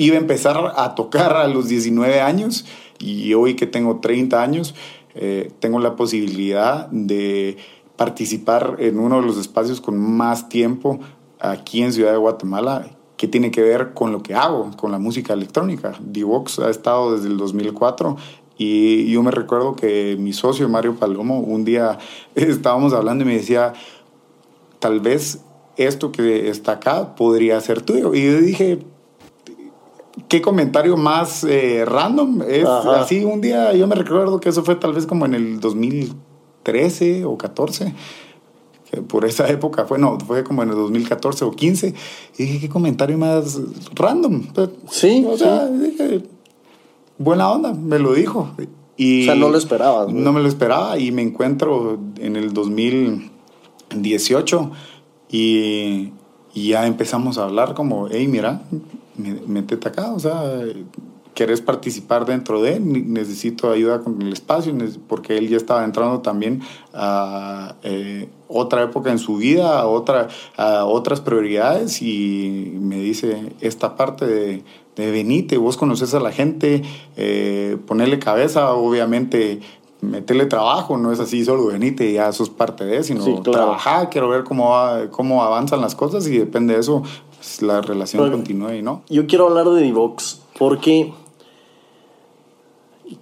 iba 0.00 0.16
a 0.16 0.18
empezar 0.18 0.72
a 0.76 0.94
tocar 0.94 1.36
a 1.36 1.46
los 1.46 1.68
19 1.68 2.22
años 2.22 2.64
y 2.98 3.34
hoy 3.34 3.54
que 3.54 3.66
tengo 3.66 4.00
30 4.00 4.42
años, 4.42 4.74
eh, 5.14 5.52
tengo 5.58 5.78
la 5.78 5.94
posibilidad 5.94 6.88
de 6.88 7.58
participar 7.96 8.76
en 8.78 8.98
uno 8.98 9.20
de 9.20 9.26
los 9.26 9.36
espacios 9.36 9.82
con 9.82 10.00
más 10.00 10.48
tiempo 10.48 11.00
aquí 11.38 11.82
en 11.82 11.92
Ciudad 11.92 12.12
de 12.12 12.16
Guatemala, 12.16 12.88
que 13.18 13.28
tiene 13.28 13.50
que 13.50 13.60
ver 13.60 13.92
con 13.92 14.10
lo 14.10 14.22
que 14.22 14.34
hago, 14.34 14.70
con 14.74 14.90
la 14.90 14.98
música 14.98 15.34
electrónica. 15.34 15.92
Divox 16.00 16.60
ha 16.60 16.70
estado 16.70 17.14
desde 17.14 17.28
el 17.28 17.36
2004 17.36 18.16
y 18.56 19.10
yo 19.10 19.22
me 19.22 19.30
recuerdo 19.30 19.76
que 19.76 20.16
mi 20.18 20.32
socio 20.32 20.66
Mario 20.70 20.96
Palomo, 20.96 21.40
un 21.40 21.66
día 21.66 21.98
estábamos 22.34 22.94
hablando 22.94 23.24
y 23.24 23.26
me 23.26 23.34
decía, 23.34 23.74
tal 24.78 25.00
vez 25.00 25.40
esto 25.76 26.10
que 26.10 26.48
está 26.48 26.72
acá 26.72 27.14
podría 27.16 27.60
ser 27.60 27.82
tuyo. 27.82 28.14
Y 28.14 28.24
yo 28.24 28.40
dije, 28.40 28.78
qué 30.28 30.42
comentario 30.42 30.96
más 30.96 31.44
eh, 31.44 31.84
random. 31.84 32.42
Es 32.42 32.66
así, 32.66 33.24
un 33.24 33.40
día 33.40 33.72
yo 33.74 33.86
me 33.86 33.94
recuerdo 33.94 34.40
que 34.40 34.48
eso 34.48 34.64
fue 34.64 34.74
tal 34.76 34.92
vez 34.92 35.06
como 35.06 35.26
en 35.26 35.34
el 35.34 35.60
2013 35.60 37.24
o 37.24 37.38
14. 37.38 37.94
Que 38.90 39.02
por 39.02 39.24
esa 39.24 39.48
época 39.48 39.86
fue, 39.86 39.98
no, 39.98 40.18
fue 40.18 40.42
como 40.42 40.64
en 40.64 40.70
el 40.70 40.74
2014 40.74 41.44
o 41.44 41.52
15. 41.52 41.94
Y 42.38 42.42
dije, 42.42 42.58
qué 42.60 42.68
comentario 42.68 43.16
más 43.18 43.60
random. 43.94 44.48
Sí, 44.90 45.24
o 45.28 45.38
sea, 45.38 45.66
dije, 45.66 46.24
buena 47.18 47.48
onda, 47.50 47.72
me 47.72 48.00
lo 48.00 48.14
dijo. 48.14 48.50
Y 48.96 49.22
o 49.22 49.26
sea, 49.26 49.36
no 49.36 49.48
lo 49.48 49.56
esperaba. 49.56 50.08
¿no? 50.10 50.32
me 50.32 50.40
lo 50.40 50.48
esperaba 50.48 50.98
y 50.98 51.12
me 51.12 51.22
encuentro 51.22 52.00
en 52.18 52.34
el 52.36 52.52
2018 52.52 54.72
y, 55.30 56.12
y 56.54 56.70
ya 56.70 56.86
empezamos 56.86 57.38
a 57.38 57.44
hablar 57.44 57.74
como, 57.74 58.08
hey, 58.10 58.26
mira, 58.28 58.62
métete 59.16 59.88
acá, 59.88 60.12
o 60.12 60.18
sea, 60.18 60.42
querés 61.34 61.60
participar 61.60 62.26
dentro 62.26 62.60
de, 62.60 62.80
necesito 62.80 63.70
ayuda 63.70 64.00
con 64.00 64.20
el 64.20 64.32
espacio, 64.32 64.74
porque 65.08 65.38
él 65.38 65.48
ya 65.48 65.56
estaba 65.56 65.84
entrando 65.84 66.20
también 66.20 66.62
a 66.92 67.76
eh, 67.82 68.28
otra 68.48 68.82
época 68.82 69.10
en 69.10 69.18
su 69.18 69.36
vida, 69.36 69.80
a, 69.80 69.86
otra, 69.86 70.28
a 70.56 70.84
otras 70.84 71.20
prioridades 71.20 72.02
y 72.02 72.76
me 72.80 72.96
dice 72.96 73.52
esta 73.60 73.96
parte 73.96 74.26
de, 74.26 74.64
de 74.96 75.10
venite, 75.10 75.56
vos 75.56 75.76
conoces 75.76 76.14
a 76.14 76.20
la 76.20 76.32
gente, 76.32 76.82
eh, 77.16 77.76
ponerle 77.86 78.18
cabeza, 78.18 78.72
obviamente 78.72 79.60
meterle 80.02 80.46
trabajo, 80.46 80.96
no 80.96 81.12
es 81.12 81.20
así 81.20 81.44
solo 81.44 81.66
venite 81.66 82.10
y 82.10 82.14
ya 82.14 82.32
sos 82.32 82.50
parte 82.50 82.84
de, 82.84 83.02
sino 83.02 83.42
trabajar, 83.42 84.10
quiero 84.10 84.28
ver 84.28 84.44
cómo, 84.44 84.74
cómo 85.10 85.42
avanzan 85.42 85.80
las 85.80 85.94
cosas 85.94 86.26
y 86.26 86.38
depende 86.38 86.74
de 86.74 86.80
eso, 86.80 87.02
pues, 87.36 87.62
la 87.62 87.80
relación 87.80 88.30
continúe, 88.30 88.82
¿no? 88.82 89.02
Yo 89.08 89.26
quiero 89.26 89.48
hablar 89.48 89.68
de 89.70 89.82
Divox 89.82 90.40
porque 90.58 91.12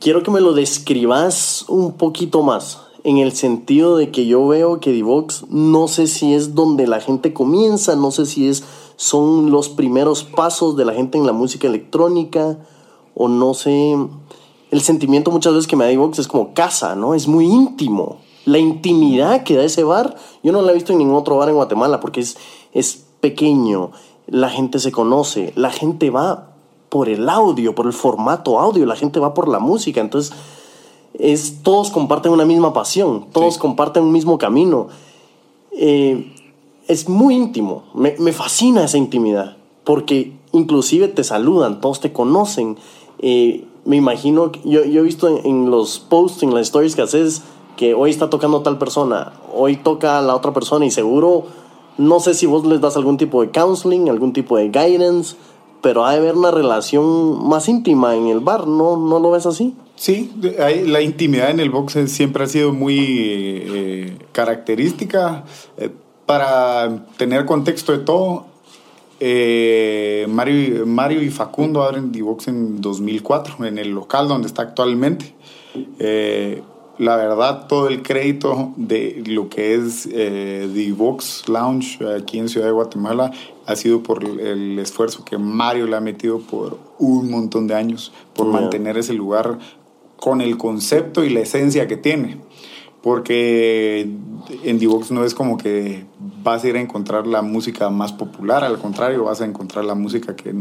quiero 0.01 0.23
que 0.23 0.31
me 0.31 0.41
lo 0.41 0.53
describas 0.53 1.65
un 1.69 1.93
poquito 1.93 2.43
más. 2.43 2.83
En 3.05 3.19
el 3.19 3.33
sentido 3.33 3.97
de 3.97 4.11
que 4.11 4.27
yo 4.27 4.47
veo 4.49 4.81
que 4.81 4.91
Divox 4.91 5.49
no 5.49 5.87
sé 5.89 6.09
si 6.09 6.35
es 6.35 6.55
donde 6.55 6.87
la 6.87 7.01
gente 7.01 7.33
comienza, 7.33 7.95
no 7.95 8.11
sé 8.11 8.27
si 8.27 8.49
es, 8.49 8.65
son 8.97 9.51
los 9.51 9.69
primeros 9.69 10.25
pasos 10.25 10.77
de 10.77 10.85
la 10.85 10.93
gente 10.93 11.17
en 11.17 11.25
la 11.25 11.33
música 11.33 11.69
electrónica, 11.69 12.59
o 13.15 13.29
no 13.29 13.55
sé. 13.55 13.97
El 14.71 14.81
sentimiento 14.83 15.31
muchas 15.31 15.55
veces 15.55 15.67
que 15.67 15.77
me 15.77 15.85
da 15.85 15.91
Divox 15.91 16.19
es 16.19 16.29
como 16.29 16.53
casa, 16.55 16.95
¿no? 16.95 17.15
Es 17.15 17.27
muy 17.27 17.47
íntimo. 17.47 18.19
La 18.45 18.59
intimidad 18.59 19.43
que 19.43 19.57
da 19.57 19.65
ese 19.65 19.85
bar, 19.85 20.17
yo 20.43 20.53
no 20.53 20.63
la 20.63 20.73
he 20.73 20.75
visto 20.75 20.93
en 20.93 20.99
ningún 20.99 21.17
otro 21.17 21.37
bar 21.37 21.49
en 21.49 21.55
Guatemala 21.55 22.01
porque 22.01 22.21
es, 22.21 22.37
es 22.73 23.07
pequeño, 23.21 23.91
la 24.27 24.51
gente 24.51 24.79
se 24.79 24.93
conoce, 24.93 25.53
la 25.57 25.71
gente 25.71 26.11
va 26.11 26.51
por 26.89 27.09
el 27.09 27.29
audio, 27.29 27.75
por 27.75 27.87
el 27.87 27.93
formato 27.93 28.59
audio, 28.59 28.87
la 28.87 28.97
gente 28.97 29.21
va 29.21 29.35
por 29.35 29.49
la 29.49 29.59
música, 29.59 30.01
entonces 30.01 30.35
es, 31.15 31.63
todos 31.63 31.91
comparten 31.91 32.33
una 32.33 32.45
misma 32.45 32.73
pasión, 32.73 33.27
todos 33.33 33.59
comparten 33.59 34.05
un 34.05 34.13
mismo 34.13 34.39
camino. 34.39 34.89
Eh, 35.73 36.35
es 36.87 37.09
muy 37.09 37.35
íntimo, 37.35 37.85
me, 37.95 38.15
me, 38.19 38.33
fascina 38.33 38.85
esa 38.85 38.97
intimidad, 38.97 39.57
porque 39.85 40.33
inclusive 40.53 41.09
te 41.09 41.25
saludan, 41.25 41.81
todos 41.81 42.01
te 42.01 42.13
conocen. 42.13 42.79
Eh, 43.19 43.67
me 43.85 43.97
imagino, 43.97 44.53
yo, 44.65 44.85
yo 44.85 45.01
he 45.01 45.05
visto 45.05 45.41
en, 45.45 45.71
los 45.71 45.99
posts, 45.99 46.43
en 46.43 46.55
las 46.55 46.63
stories 46.63 46.97
que 46.97 47.03
haces, 47.03 47.43
que 47.77 47.95
hoy 47.95 48.11
está 48.11 48.29
tocando 48.31 48.63
tal 48.63 48.79
persona, 48.79 49.33
hoy 49.55 49.77
toca 49.77 50.21
la 50.21 50.35
otra 50.35 50.53
persona 50.53 50.85
y 50.85 50.91
seguro 50.91 51.47
no 51.97 52.21
sé 52.21 52.35
si 52.35 52.47
vos 52.47 52.65
les 52.65 52.81
das 52.81 52.97
algún 52.97 53.17
tipo 53.17 53.43
de 53.43 53.51
counseling, 53.51 54.09
algún 54.09 54.33
tipo 54.33 54.57
de 54.57 54.69
guidance, 54.69 55.37
pero 55.83 56.05
hay 56.07 56.17
de 56.17 56.23
haber 56.23 56.37
una 56.37 56.51
relación 56.51 57.49
más 57.49 57.69
íntima 57.69 58.15
en 58.15 58.29
el 58.29 58.41
bar, 58.41 58.67
¿no, 58.67 58.97
¿No 58.97 59.19
lo 59.19 59.33
ves 59.33 59.47
así? 59.47 59.75
Sí, 59.97 60.33
la 60.87 61.01
intimidad 61.01 61.51
en 61.51 61.59
el 61.59 61.71
box 61.71 61.99
siempre 62.07 62.45
ha 62.45 62.47
sido 62.47 62.73
muy 62.73 62.99
eh, 63.01 64.19
característica. 64.31 65.45
Eh, 65.77 65.91
para 66.29 67.07
tener 67.17 67.47
contexto 67.47 67.93
de 67.93 67.99
todo, 68.01 68.45
eh, 69.21 70.27
Mario, 70.29 70.87
Mario 70.87 71.23
y 71.23 71.31
Facundo 71.31 71.83
abren 71.83 72.13
D-Box 72.13 72.49
en 72.49 72.81
2004, 72.81 73.67
en 73.67 73.79
el 73.79 73.91
local 73.91 74.29
donde 74.29 74.47
está 74.47 74.63
actualmente 74.63 75.35
la 76.99 77.17
verdad, 77.17 77.69
todo 77.69 77.89
el 77.89 78.03
crédito 78.03 78.73
de 78.77 79.23
lo 79.27 79.49
que 79.49 79.75
es 79.75 80.09
eh, 80.11 80.69
Lounge 81.47 81.99
aquí 82.17 82.39
en 82.39 82.49
Ciudad 82.49 82.67
de 82.67 82.73
Guatemala 82.73 83.31
ha 83.67 83.77
sido 83.77 84.03
por 84.03 84.25
el 84.25 84.79
esfuerzo 84.79 85.25
que 85.25 85.39
Mario 85.39 85.87
le 85.87 85.97
ha 85.97 86.01
metido 86.01 86.41
por 86.41 86.79
un 86.99 87.31
montón 87.31 87.69
de 87.69 87.75
años, 87.75 88.13
por 88.35 88.47
mantener 88.47 88.99
ese 88.99 89.13
lugar 89.13 89.59
con 90.17 90.41
el 90.41 90.59
concepto 90.59 91.23
y 91.23 91.31
la 91.31 91.41
esencia 91.41 91.87
que 91.87 91.97
tiene. 91.97 92.39
Porque 93.03 94.09
en 94.65 94.89
Vox 94.89 95.11
no 95.11 95.25
es 95.25 95.35
como 95.35 95.57
que 95.57 96.05
vas 96.43 96.65
a 96.65 96.69
ir 96.69 96.77
a 96.77 96.81
encontrar 96.81 97.27
la 97.27 97.43
música 97.43 97.91
más 97.91 98.13
popular, 98.13 98.65
al 98.65 98.79
contrario, 98.79 99.25
vas 99.25 99.41
a 99.41 99.45
encontrar 99.45 99.85
la 99.85 99.95
música 99.95 100.35
que, 100.35 100.55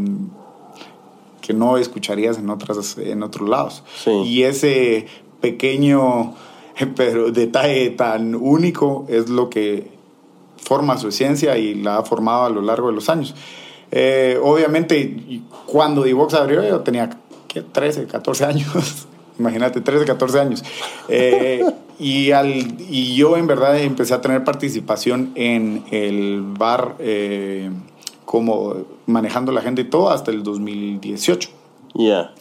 que 1.41 1.54
no 1.54 1.78
escucharías 1.78 2.38
en, 2.38 2.50
otras, 2.50 2.97
en 2.97 3.23
otros 3.23 3.50
lados. 3.50 3.84
Y 4.26 4.43
ese 4.43 5.08
pequeño 5.41 6.36
pero 6.95 7.32
detalle 7.32 7.89
tan 7.91 8.36
único 8.36 9.06
es 9.10 9.30
lo 9.30 9.50
que 9.50 9.88
forma 10.58 10.97
su 10.97 11.10
esencia 11.10 11.58
y 11.58 11.76
la 11.76 11.97
ha 11.97 12.04
formado 12.04 12.45
a 12.45 12.50
lo 12.50 12.62
largo 12.62 12.88
de 12.88 12.93
los 12.93 13.10
años. 13.10 13.36
Eh, 13.91 14.38
obviamente, 14.41 15.41
cuando 15.65 16.04
Divox 16.04 16.34
abrió, 16.34 16.63
yo 16.67 16.82
tenía 16.82 17.10
13, 17.71 18.06
14 18.06 18.45
años. 18.45 19.07
Imagínate, 19.39 19.82
13, 19.82 20.06
14 20.06 20.39
años. 20.39 20.63
Eh, 21.10 21.63
y, 22.00 22.32
al, 22.32 22.47
y 22.89 23.15
yo 23.15 23.38
en 23.38 23.47
verdad 23.47 23.80
empecé 23.80 24.13
a 24.13 24.21
tener 24.21 24.43
participación 24.43 25.32
en 25.36 25.84
el 25.91 26.41
bar 26.41 26.95
eh, 27.00 27.69
como 28.26 28.76
manejando 29.06 29.52
la 29.52 29.62
gente 29.62 29.82
y 29.82 29.86
todo 29.86 30.10
hasta 30.10 30.32
el 30.32 30.43
2018. 30.43 31.50
Ya. 31.95 32.34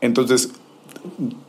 Entonces, 0.00 0.52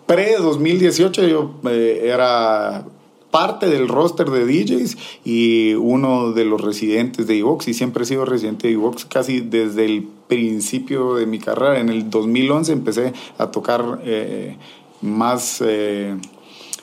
pre-2018 0.06 1.28
yo 1.28 1.54
eh, 1.70 2.02
era 2.04 2.86
parte 3.32 3.70
del 3.70 3.88
roster 3.88 4.30
de 4.30 4.46
DJs 4.46 4.98
y 5.24 5.74
uno 5.76 6.34
de 6.34 6.44
los 6.44 6.62
residentes 6.62 7.28
de 7.28 7.40
Evox 7.40 7.70
y 7.70 7.74
siempre 7.74 8.04
he 8.04 8.06
sido 8.06 8.26
residente 8.26 8.68
de 8.68 8.74
Evox 8.74 9.06
casi 9.06 9.40
desde 9.40 9.86
el 9.86 10.08
principio 10.32 11.16
de 11.16 11.26
mi 11.26 11.40
carrera. 11.40 11.78
En 11.78 11.90
el 11.90 12.10
2011 12.10 12.72
empecé 12.72 13.12
a 13.38 13.52
tocar 13.52 14.00
eh, 14.06 14.56
más, 15.02 15.62
eh, 15.66 16.16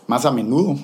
más 0.06 0.26
a 0.26 0.30
menudo 0.30 0.76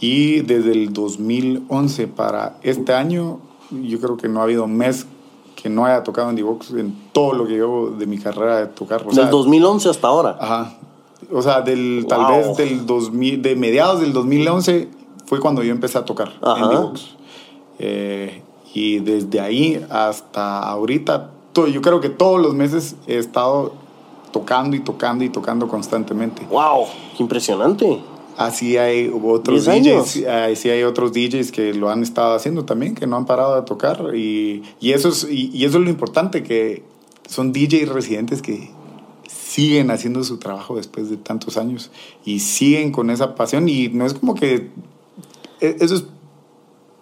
y 0.00 0.40
desde 0.40 0.72
el 0.72 0.92
2011 0.92 2.08
para 2.08 2.58
este 2.64 2.92
año 2.92 3.38
yo 3.70 4.00
creo 4.00 4.16
que 4.16 4.28
no 4.28 4.40
ha 4.40 4.42
habido 4.42 4.66
mes 4.66 5.06
que 5.54 5.70
no 5.70 5.84
haya 5.84 6.02
tocado 6.02 6.30
en 6.30 6.38
Evox 6.38 6.72
en 6.72 6.96
todo 7.12 7.32
lo 7.34 7.46
que 7.46 7.52
llevo 7.52 7.90
de 7.90 8.06
mi 8.06 8.18
carrera 8.18 8.56
de 8.56 8.66
tocar. 8.66 9.06
Del 9.06 9.30
2011 9.30 9.88
hasta 9.88 10.08
ahora. 10.08 10.36
Ajá. 10.40 10.74
O 11.30 11.42
sea, 11.42 11.60
del, 11.60 12.06
tal 12.08 12.26
vez 12.26 12.56
del 12.56 12.84
2000, 12.84 13.40
de 13.40 13.54
mediados 13.54 14.00
del 14.00 14.12
2011 14.12 14.88
fue 15.26 15.38
cuando 15.38 15.62
yo 15.62 15.70
empecé 15.70 15.98
a 15.98 16.04
tocar 16.04 16.32
en 16.56 16.68
Divox. 16.68 17.16
Eh, 17.78 18.42
y 18.74 18.98
desde 18.98 19.38
ahí 19.38 19.84
hasta 19.88 20.58
ahorita, 20.58 21.30
todo, 21.52 21.68
yo 21.68 21.82
creo 21.82 22.00
que 22.00 22.08
todos 22.08 22.40
los 22.40 22.54
meses 22.54 22.96
he 23.06 23.18
estado 23.18 23.74
tocando 24.32 24.76
y 24.76 24.80
tocando 24.80 25.24
y 25.24 25.28
tocando 25.28 25.68
constantemente. 25.68 26.46
¡Wow! 26.50 26.86
¡Qué 27.16 27.22
impresionante! 27.22 28.02
Así 28.36 28.78
hay 28.78 29.12
otros 29.14 29.66
DJs, 29.66 30.26
así 30.26 30.70
hay 30.70 30.84
otros 30.84 31.12
DJs 31.12 31.52
que 31.52 31.74
lo 31.74 31.90
han 31.90 32.02
estado 32.02 32.34
haciendo 32.34 32.64
también, 32.64 32.94
que 32.94 33.06
no 33.06 33.16
han 33.16 33.26
parado 33.26 33.56
de 33.56 33.62
tocar. 33.62 34.16
Y, 34.16 34.62
y 34.80 34.92
eso, 34.92 35.10
es, 35.10 35.24
y, 35.30 35.50
y 35.52 35.66
eso 35.66 35.78
es 35.78 35.84
lo 35.84 35.90
importante, 35.90 36.42
que 36.42 36.82
son 37.28 37.52
DJs 37.52 37.90
residentes 37.90 38.40
que 38.40 38.70
siguen 39.52 39.90
haciendo 39.90 40.24
su 40.24 40.38
trabajo 40.38 40.76
después 40.76 41.10
de 41.10 41.18
tantos 41.18 41.58
años 41.58 41.90
y 42.24 42.40
siguen 42.40 42.90
con 42.90 43.10
esa 43.10 43.34
pasión 43.34 43.68
y 43.68 43.88
no 43.88 44.06
es 44.06 44.14
como 44.14 44.34
que 44.34 44.70
e, 45.60 45.76
eso 45.80 45.94
es 45.94 46.04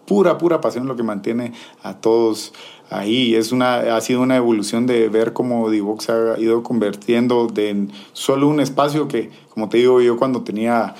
pura 0.04 0.36
pura 0.36 0.60
pasión 0.60 0.88
lo 0.88 0.96
que 0.96 1.04
mantiene 1.04 1.52
a 1.84 2.00
todos 2.00 2.52
ahí. 2.90 3.35
Es 3.35 3.53
una 3.53 3.96
ha 3.96 4.00
sido 4.00 4.20
una 4.20 4.37
evolución 4.37 4.87
de 4.87 5.09
ver 5.09 5.33
cómo 5.33 5.70
Divox 5.70 6.05
se 6.05 6.12
ha 6.12 6.38
ido 6.38 6.62
convirtiendo 6.62 7.46
de 7.46 7.70
en 7.70 7.92
solo 8.12 8.48
un 8.48 8.61
espacio 8.61 9.09
que 9.09 9.31
como 9.48 9.68
te 9.68 9.79
digo 9.79 10.00
yo 10.00 10.16
cuando 10.16 10.42
tenía 10.42 10.94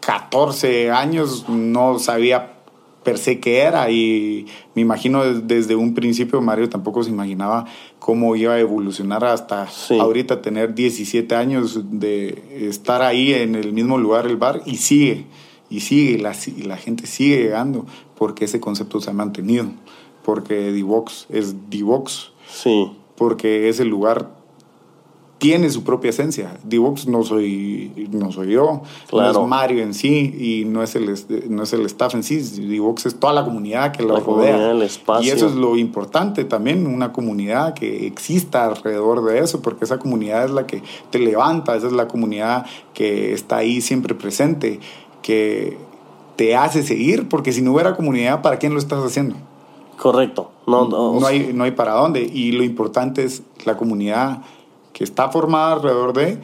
14 0.00 0.90
años 0.90 1.48
no 1.48 1.98
sabía 1.98 2.54
per 3.02 3.16
se 3.16 3.40
qué 3.40 3.60
era 3.60 3.90
y 3.90 4.46
me 4.74 4.82
imagino 4.82 5.24
desde 5.24 5.74
un 5.74 5.94
principio 5.94 6.40
Mario 6.42 6.68
tampoco 6.68 7.02
se 7.02 7.10
imaginaba 7.10 7.64
cómo 7.98 8.36
iba 8.36 8.54
a 8.54 8.58
evolucionar 8.58 9.24
hasta 9.24 9.68
ahorita 9.98 10.42
tener 10.42 10.74
17 10.74 11.34
años 11.34 11.80
de 11.90 12.68
estar 12.68 13.02
ahí 13.02 13.32
en 13.32 13.54
el 13.54 13.72
mismo 13.72 13.96
lugar 13.98 14.26
el 14.26 14.36
bar 14.36 14.62
y 14.66 14.76
sigue 14.76 15.26
y 15.70 15.80
sigue 15.80 16.18
la, 16.18 16.34
y 16.46 16.62
la 16.62 16.76
gente 16.76 17.06
sigue 17.06 17.44
llegando 17.44 17.86
porque 18.16 18.44
ese 18.44 18.60
concepto 18.60 19.00
se 19.00 19.10
ha 19.10 19.14
mantenido 19.14 19.66
porque 20.24 20.72
Divox 20.72 21.26
es 21.28 21.70
Divox 21.70 22.32
sí 22.48 22.92
porque 23.20 23.68
es 23.68 23.80
el 23.80 23.88
lugar 23.88 24.30
tiene 25.36 25.68
su 25.70 25.84
propia 25.84 26.08
esencia. 26.08 26.58
Divox 26.64 27.06
no 27.06 27.22
soy, 27.22 28.08
no 28.12 28.32
soy 28.32 28.52
yo, 28.52 28.82
no 29.12 29.30
es 29.30 29.48
Mario 29.48 29.82
en 29.82 29.92
sí 29.92 30.34
y 30.38 30.64
no 30.64 30.82
es, 30.82 30.96
el, 30.96 31.14
no 31.50 31.62
es 31.62 31.72
el 31.74 31.84
staff 31.84 32.14
en 32.14 32.22
sí. 32.22 32.38
Divox 32.38 33.04
es 33.04 33.20
toda 33.20 33.34
la 33.34 33.44
comunidad 33.44 33.92
que 33.92 34.02
lo 34.02 34.18
rodea. 34.20 34.74
y 35.22 35.28
eso 35.28 35.46
es 35.46 35.54
lo 35.54 35.76
importante 35.76 36.44
también, 36.44 36.86
una 36.86 37.12
comunidad 37.12 37.74
que 37.74 38.06
exista 38.06 38.66
alrededor 38.66 39.22
de 39.24 39.40
eso, 39.40 39.60
porque 39.60 39.84
esa 39.84 39.98
comunidad 39.98 40.46
es 40.46 40.50
la 40.50 40.66
que 40.66 40.82
te 41.10 41.18
levanta, 41.18 41.76
esa 41.76 41.88
es 41.88 41.92
la 41.92 42.08
comunidad 42.08 42.64
que 42.94 43.34
está 43.34 43.58
ahí 43.58 43.82
siempre 43.82 44.14
presente, 44.14 44.80
que 45.20 45.76
te 46.36 46.56
hace 46.56 46.82
seguir, 46.82 47.28
porque 47.28 47.52
si 47.52 47.60
no 47.60 47.72
hubiera 47.72 47.96
comunidad, 47.96 48.40
¿para 48.40 48.58
quién 48.58 48.72
lo 48.72 48.78
estás 48.78 49.04
haciendo? 49.04 49.36
Correcto. 50.00 50.50
No, 50.66 50.88
no, 50.88 51.20
no, 51.20 51.26
hay, 51.26 51.50
no 51.52 51.64
hay 51.64 51.72
para 51.72 51.92
dónde. 51.92 52.22
Y 52.22 52.52
lo 52.52 52.64
importante 52.64 53.22
es 53.22 53.42
la 53.66 53.76
comunidad 53.76 54.40
que 54.94 55.04
está 55.04 55.28
formada 55.28 55.74
alrededor 55.74 56.14
de, 56.14 56.38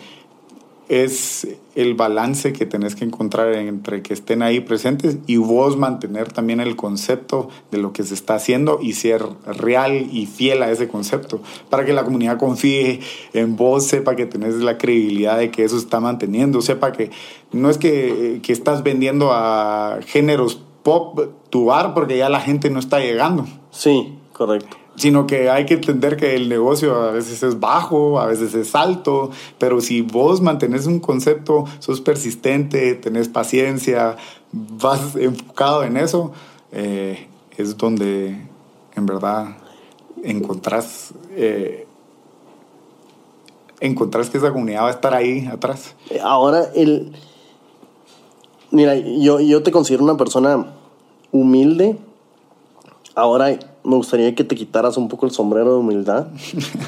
es 0.91 1.49
el 1.75 1.95
balance 1.95 2.53
que 2.53 2.67
tenés 2.67 2.95
que 2.95 3.05
encontrar 3.05 3.55
entre 3.55 4.03
que 4.03 4.13
estén 4.13 4.43
ahí 4.43 4.61
presentes 4.61 5.17
y 5.27 5.39
vos 5.39 5.79
mantener 5.79 6.33
también 6.33 6.61
el 6.61 6.77
concepto 6.77 7.49
de 7.71 7.79
lo 7.79 7.95
que 7.95 8.03
se 8.03 8.13
está 8.13 8.35
haciendo 8.35 8.79
y 8.83 8.93
ser 8.93 9.25
real 9.47 10.07
y 10.13 10.27
fiel 10.27 10.63
a 10.63 10.71
ese 10.71 10.87
concepto 10.87 11.41
para 11.71 11.87
que 11.87 11.95
la 11.95 12.05
comunidad 12.05 12.39
confíe 12.39 13.01
en 13.33 13.57
vos, 13.57 13.87
sepa 13.87 14.17
que 14.17 14.27
tenés 14.27 14.57
la 14.57 14.77
credibilidad 14.77 15.39
de 15.39 15.51
que 15.51 15.65
eso 15.65 15.79
está 15.79 15.99
manteniendo, 15.99 16.61
sepa 16.61 16.93
que 16.93 17.11
no 17.53 17.71
es 17.71 17.79
que, 17.79 18.41
que 18.43 18.53
estás 18.53 18.83
vendiendo 18.83 19.33
a 19.33 19.99
géneros 20.07 20.66
pop 20.87 21.19
tu 21.51 21.65
bar 21.65 21.95
porque 21.95 22.17
ya 22.17 22.29
la 22.29 22.41
gente 22.41 22.71
no 22.71 22.79
está 22.79 23.01
llegando. 23.01 23.45
Sí, 23.71 24.17
correcto 24.33 24.77
sino 24.97 25.27
que 25.27 25.51
hay 25.51 25.67
que 25.67 25.75
entender 25.75 26.17
que 26.17 26.35
el 26.35 26.49
negocio 26.49 26.95
a 26.95 27.11
veces 27.11 27.43
es 27.43 27.61
bajo, 27.61 28.19
a 28.19 28.27
veces 28.27 28.55
es 28.55 28.75
alto, 28.75 29.31
pero 29.59 29.81
si 29.81 30.01
vos 30.01 30.41
mantenés 30.41 30.87
un 30.87 31.01
concepto, 31.01 31.65
sos 31.79 32.01
persistente, 32.01 32.95
tenés 32.95 33.29
paciencia, 33.29 34.17
vas 34.53 35.15
enfocado 35.17 35.85
en 35.85 35.99
eso, 35.99 36.33
eh, 36.73 37.29
es 37.57 37.77
donde 37.77 38.41
en 38.95 39.07
verdad 39.07 39.59
encontrás, 40.23 41.13
eh, 41.33 41.87
encontrás 43.81 44.31
que 44.31 44.39
esa 44.39 44.51
comunidad 44.51 44.85
va 44.85 44.89
a 44.89 44.93
estar 44.93 45.15
ahí 45.15 45.47
atrás. 45.47 45.95
Ahora, 46.23 46.71
el... 46.75 47.13
Mira, 48.71 48.97
yo, 48.97 49.41
yo 49.41 49.63
te 49.63 49.71
considero 49.71 50.03
una 50.03 50.17
persona 50.17 50.76
humilde. 51.37 51.99
Ahora 53.15 53.59
me 53.85 53.97
gustaría 53.97 54.35
que 54.35 54.45
te 54.45 54.55
quitaras 54.55 54.97
un 54.97 55.09
poco 55.09 55.27
el 55.27 55.33
sombrero 55.33 55.73
de 55.73 55.79
humildad 55.79 56.27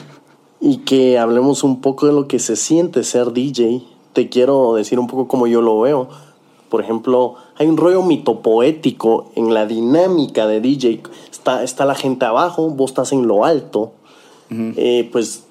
y 0.61 0.79
que 0.79 1.19
hablemos 1.19 1.63
un 1.63 1.81
poco 1.81 2.07
de 2.07 2.13
lo 2.13 2.29
que 2.29 2.39
se 2.39 2.57
siente 2.57 3.05
ser 3.05 3.33
DJ. 3.33 3.83
Te 4.13 4.29
quiero 4.29 4.75
decir 4.75 4.99
un 4.99 5.07
poco 5.07 5.29
cómo 5.29 5.47
yo 5.47 5.63
lo 5.63 5.81
veo. 5.81 6.09
Por 6.69 6.83
ejemplo, 6.83 7.37
hay 7.57 7.67
un 7.67 7.77
rollo 7.77 8.03
mitopoético 8.03 9.31
en 9.37 9.55
la 9.55 9.67
dinámica 9.67 10.47
de 10.47 10.61
DJ. 10.61 11.03
Está, 11.31 11.63
está 11.63 11.87
la 11.87 11.95
gente 11.95 12.27
abajo, 12.27 12.69
vos 12.69 12.91
estás 12.91 13.13
en 13.13 13.27
lo 13.27 13.45
alto. 13.45 13.93
Eh, 14.51 15.09
pues 15.13 15.45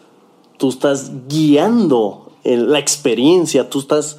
tú 0.57 0.69
estás 0.69 1.11
guiando 1.27 2.31
la 2.43 2.79
experiencia, 2.79 3.69
tú 3.69 3.79
estás 3.79 4.17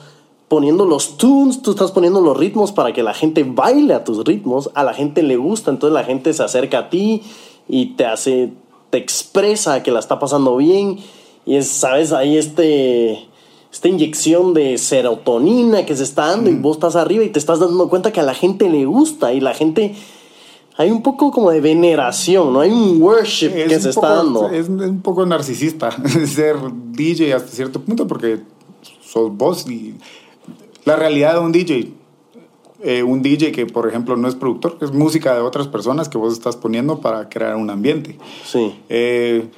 poniendo 0.49 0.87
los 0.87 1.19
tunes, 1.19 1.63
tú 1.63 1.73
estás 1.73 1.93
poniendo 1.93 2.21
los 2.21 2.37
ritmos 2.37 2.73
para 2.73 2.93
que 2.93 3.03
la 3.03 3.15
gente 3.15 3.45
baile 3.45 3.95
a 3.95 4.05
tus 4.05 4.25
ritmos, 4.25 4.71
a 4.75 4.83
la 4.83 4.95
gente 4.95 5.23
le 5.23 5.37
gusta, 5.37 5.71
entonces 5.71 5.95
la 5.95 6.05
gente 6.05 6.33
se 6.33 6.43
acerca 6.43 6.79
a 6.79 6.91
ti 6.91 7.23
y 7.69 7.95
te 7.97 8.07
hace, 8.07 8.53
te 8.91 8.99
expresa 8.99 9.83
que 9.83 9.91
la 9.91 10.01
está 10.01 10.19
pasando 10.19 10.57
bien 10.57 10.99
y 11.45 11.57
es, 11.57 11.69
sabes, 11.69 12.13
ahí 12.13 12.39
este, 12.39 13.29
esta 13.71 13.89
inyección 13.89 14.55
de 14.55 14.79
serotonina 14.79 15.85
que 15.85 15.95
se 15.95 16.05
está 16.05 16.29
dando 16.29 16.51
y 16.51 16.55
vos 16.55 16.79
estás 16.79 16.97
arriba 16.97 17.25
y 17.25 17.29
te 17.29 17.39
estás 17.39 17.61
dando 17.61 17.89
cuenta 17.91 18.11
que 18.11 18.21
a 18.21 18.25
la 18.25 18.35
gente 18.35 18.69
le 18.69 18.85
gusta 18.87 19.33
y 19.33 19.41
la 19.41 19.55
gente... 19.55 19.95
Hay 20.81 20.93
un 20.93 21.03
poco 21.03 21.33
como 21.33 21.51
de 21.51 21.61
veneración, 21.61 22.53
¿no? 22.53 22.61
Hay 22.61 22.71
un 22.71 23.03
worship 23.03 23.49
que 23.49 23.81
se 23.81 23.91
está 23.91 24.15
dando. 24.15 24.49
Es 24.49 24.69
un 24.69 25.03
poco 25.03 25.27
narcisista 25.27 25.91
ser 26.27 26.55
DJ 26.93 27.35
hasta 27.35 27.51
cierto 27.51 27.81
punto 27.81 28.07
porque 28.07 28.39
sos 29.01 29.37
vos 29.37 29.69
y 29.69 29.97
la 30.89 30.97
realidad 30.97 31.35
de 31.35 31.41
un 31.41 31.53
DJ. 31.53 31.93
Eh, 32.83 33.03
un 33.03 33.23
DJ 33.23 33.53
que, 33.53 33.67
por 33.67 33.89
ejemplo, 33.89 34.17
no 34.17 34.27
es 34.27 34.35
productor, 34.35 34.79
es 34.81 34.93
música 34.93 35.35
de 35.35 35.41
otras 35.41 35.67
personas 35.69 36.09
que 36.09 36.17
vos 36.17 36.33
estás 36.33 36.57
poniendo 36.57 37.01
para 37.01 37.29
crear 37.29 37.57
un 37.57 37.71
ambiente. 37.71 38.17
Sí. 38.45 38.75
Eh, 38.89 39.49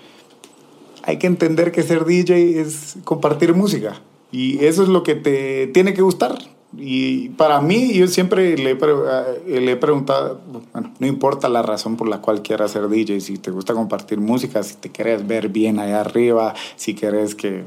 hay 1.02 1.18
que 1.18 1.28
entender 1.28 1.70
que 1.70 1.82
ser 1.82 2.04
DJ 2.04 2.60
es 2.60 2.96
compartir 3.04 3.54
música. 3.54 4.00
Y 4.32 4.64
eso 4.64 4.82
es 4.82 4.88
lo 4.88 5.02
que 5.02 5.14
te 5.14 5.68
tiene 5.68 5.94
que 5.94 6.02
gustar. 6.02 6.36
Y 6.76 7.30
para 7.30 7.60
mí, 7.60 7.92
yo 7.92 8.06
siempre 8.08 8.56
le, 8.56 8.72
eh, 8.72 9.60
le 9.60 9.72
he 9.72 9.76
preguntado, 9.76 10.40
bueno, 10.72 10.92
no 10.98 11.06
importa 11.06 11.48
la 11.48 11.62
razón 11.62 11.96
por 11.96 12.08
la 12.08 12.20
cual 12.20 12.42
quieras 12.42 12.72
ser 12.72 12.88
DJ, 12.88 13.20
si 13.20 13.38
te 13.38 13.50
gusta 13.50 13.74
compartir 13.74 14.18
música, 14.20 14.62
si 14.62 14.74
te 14.76 14.88
quieres 14.90 15.26
ver 15.26 15.48
bien 15.48 15.78
allá 15.78 16.00
arriba, 16.00 16.54
si 16.76 16.94
quieres 16.94 17.34
que 17.34 17.64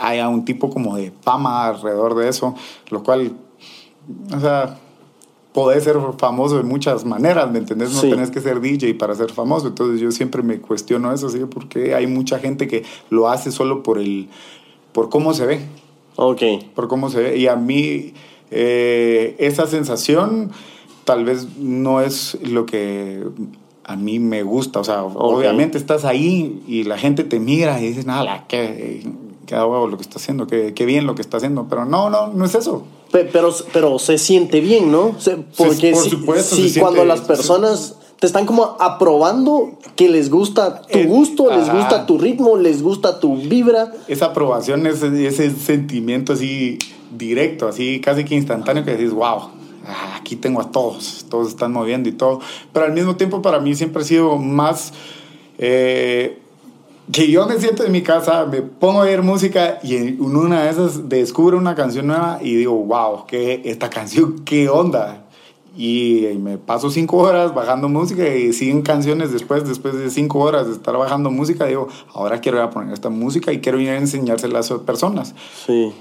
haya 0.00 0.28
un 0.28 0.44
tipo 0.44 0.70
como 0.70 0.96
de 0.96 1.12
fama 1.20 1.66
alrededor 1.66 2.14
de 2.16 2.28
eso, 2.28 2.54
lo 2.88 3.02
cual, 3.02 3.32
o 4.34 4.40
sea, 4.40 4.78
podés 5.52 5.84
ser 5.84 5.98
famoso 6.18 6.56
de 6.56 6.62
muchas 6.62 7.04
maneras, 7.04 7.50
¿me 7.50 7.58
entendés? 7.58 7.92
No 7.92 8.00
tenés 8.00 8.30
que 8.30 8.40
ser 8.40 8.60
DJ 8.60 8.94
para 8.94 9.14
ser 9.14 9.30
famoso. 9.30 9.68
Entonces 9.68 10.00
yo 10.00 10.10
siempre 10.10 10.42
me 10.42 10.58
cuestiono 10.58 11.12
eso, 11.12 11.28
¿sí? 11.28 11.40
Porque 11.50 11.94
hay 11.94 12.06
mucha 12.06 12.38
gente 12.38 12.66
que 12.66 12.84
lo 13.10 13.28
hace 13.28 13.52
solo 13.52 13.82
por 13.82 13.98
el 13.98 14.28
por 14.92 15.10
cómo 15.10 15.34
se 15.34 15.46
ve. 15.46 15.60
Ok. 16.16 16.42
Por 16.74 16.88
cómo 16.88 17.10
se 17.10 17.20
ve. 17.20 17.36
Y 17.36 17.46
a 17.46 17.56
mí, 17.56 18.14
eh, 18.50 19.36
esa 19.38 19.66
sensación 19.66 20.50
tal 21.04 21.24
vez 21.24 21.56
no 21.58 22.00
es 22.00 22.38
lo 22.42 22.66
que 22.66 23.24
a 23.84 23.96
mí 23.96 24.18
me 24.18 24.42
gusta. 24.44 24.80
O 24.80 24.84
sea, 24.84 25.02
obviamente 25.02 25.76
estás 25.78 26.04
ahí 26.04 26.62
y 26.66 26.84
la 26.84 26.96
gente 26.96 27.24
te 27.24 27.38
mira 27.38 27.80
y 27.80 27.88
dices, 27.88 28.06
nada, 28.06 28.46
qué, 29.50 29.54
qué 29.56 29.60
huevo 29.60 29.86
lo 29.86 29.96
que 29.96 30.02
está 30.02 30.18
haciendo, 30.18 30.46
qué, 30.46 30.72
qué 30.74 30.84
bien 30.86 31.06
lo 31.06 31.14
que 31.14 31.22
está 31.22 31.38
haciendo. 31.38 31.66
Pero 31.68 31.84
no, 31.84 32.10
no, 32.10 32.28
no 32.28 32.44
es 32.44 32.54
eso. 32.54 32.84
Pero, 33.12 33.50
pero 33.72 33.98
se 33.98 34.18
siente 34.18 34.60
bien, 34.60 34.90
¿no? 34.92 35.16
Porque 35.56 35.92
por 35.92 36.02
si, 36.04 36.10
supuesto, 36.10 36.56
si 36.56 36.68
se 36.70 36.80
cuando 36.80 37.00
siente- 37.02 37.08
las 37.08 37.20
personas 37.26 37.96
te 38.20 38.26
están 38.26 38.46
como 38.46 38.76
aprobando 38.78 39.78
que 39.96 40.08
les 40.08 40.30
gusta 40.30 40.82
tu 40.82 40.98
gusto, 41.04 41.50
les 41.50 41.72
gusta 41.72 42.06
tu 42.06 42.18
ritmo, 42.18 42.56
les 42.56 42.82
gusta 42.82 43.18
tu 43.18 43.36
vibra. 43.36 43.92
Esa 44.08 44.26
aprobación, 44.26 44.86
ese, 44.86 45.26
ese 45.26 45.50
sentimiento 45.50 46.34
así 46.34 46.78
directo, 47.16 47.66
así 47.66 48.00
casi 48.00 48.24
que 48.24 48.34
instantáneo 48.34 48.84
que 48.84 48.94
dices, 48.94 49.12
wow, 49.14 49.48
ah, 49.86 50.16
aquí 50.20 50.36
tengo 50.36 50.60
a 50.60 50.70
todos, 50.70 51.24
todos 51.30 51.48
están 51.48 51.72
moviendo 51.72 52.08
y 52.10 52.12
todo. 52.12 52.40
Pero 52.74 52.84
al 52.86 52.92
mismo 52.92 53.16
tiempo 53.16 53.40
para 53.42 53.58
mí 53.58 53.74
siempre 53.74 54.02
ha 54.02 54.04
sido 54.04 54.36
más 54.36 54.92
eh, 55.58 56.38
que 57.12 57.30
yo 57.30 57.46
me 57.46 57.58
siento 57.58 57.84
en 57.84 57.92
mi 57.92 58.02
casa, 58.02 58.46
me 58.46 58.62
pongo 58.62 59.00
a 59.00 59.04
oír 59.04 59.22
música 59.22 59.78
y 59.82 59.96
en 59.96 60.20
una 60.20 60.64
de 60.64 60.70
esas 60.70 61.08
descubro 61.08 61.56
una 61.56 61.74
canción 61.74 62.06
nueva 62.06 62.38
y 62.42 62.54
digo, 62.54 62.74
wow, 62.74 63.26
que 63.26 63.62
esta 63.64 63.90
canción, 63.90 64.40
qué 64.44 64.68
onda. 64.68 65.26
Y 65.76 66.26
me 66.40 66.58
paso 66.58 66.90
cinco 66.90 67.18
horas 67.18 67.54
bajando 67.54 67.88
música 67.88 68.28
y 68.28 68.52
siguen 68.52 68.82
canciones 68.82 69.32
después, 69.32 69.66
después 69.66 69.94
de 69.94 70.10
cinco 70.10 70.40
horas 70.40 70.66
de 70.66 70.72
estar 70.72 70.96
bajando 70.96 71.30
música, 71.30 71.66
digo, 71.66 71.88
ahora 72.12 72.40
quiero 72.40 72.58
ir 72.58 72.64
a 72.64 72.70
poner 72.70 72.92
esta 72.92 73.08
música 73.08 73.52
y 73.52 73.60
quiero 73.60 73.80
ir 73.80 73.90
a 73.90 73.96
enseñárselas 73.96 74.70
a 74.70 74.74
otras 74.74 74.86
personas. 74.86 75.34
Sí. 75.66 75.92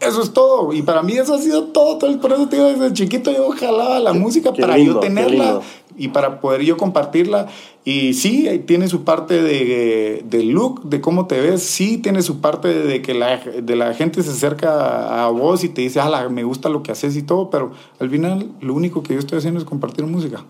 Eso 0.00 0.22
es 0.22 0.32
todo. 0.32 0.72
Y 0.72 0.82
para 0.82 1.02
mí 1.02 1.12
eso 1.12 1.34
ha 1.34 1.38
sido 1.38 1.64
todo. 1.64 1.98
todo. 1.98 2.18
Por 2.20 2.32
eso 2.32 2.46
digo, 2.46 2.64
desde 2.64 2.92
chiquito 2.94 3.30
yo 3.30 3.50
jalaba 3.50 4.00
la 4.00 4.14
música 4.14 4.52
Qué 4.52 4.62
para 4.62 4.76
lindo, 4.76 4.94
yo 4.94 5.00
tenerla. 5.00 5.60
Y 5.96 6.08
para 6.08 6.40
poder 6.40 6.62
yo 6.62 6.76
compartirla. 6.76 7.46
Y 7.84 8.14
sí, 8.14 8.62
tiene 8.66 8.88
su 8.88 9.04
parte 9.04 9.42
de, 9.42 10.22
de 10.24 10.42
look, 10.44 10.82
de 10.84 11.00
cómo 11.00 11.26
te 11.26 11.40
ves. 11.40 11.62
Sí, 11.62 11.98
tiene 11.98 12.22
su 12.22 12.40
parte 12.40 12.68
de 12.68 13.02
que 13.02 13.14
la, 13.14 13.38
de 13.38 13.76
la 13.76 13.94
gente 13.94 14.22
se 14.22 14.30
acerca 14.30 15.24
a 15.24 15.28
vos 15.30 15.64
y 15.64 15.68
te 15.68 15.82
dice, 15.82 16.00
ah, 16.00 16.28
me 16.30 16.44
gusta 16.44 16.68
lo 16.68 16.82
que 16.82 16.92
haces 16.92 17.16
y 17.16 17.22
todo. 17.22 17.50
Pero 17.50 17.72
al 17.98 18.10
final, 18.10 18.50
lo 18.60 18.74
único 18.74 19.02
que 19.02 19.14
yo 19.14 19.20
estoy 19.20 19.38
haciendo 19.38 19.60
es 19.60 19.66
compartir 19.66 20.06
música. 20.06 20.44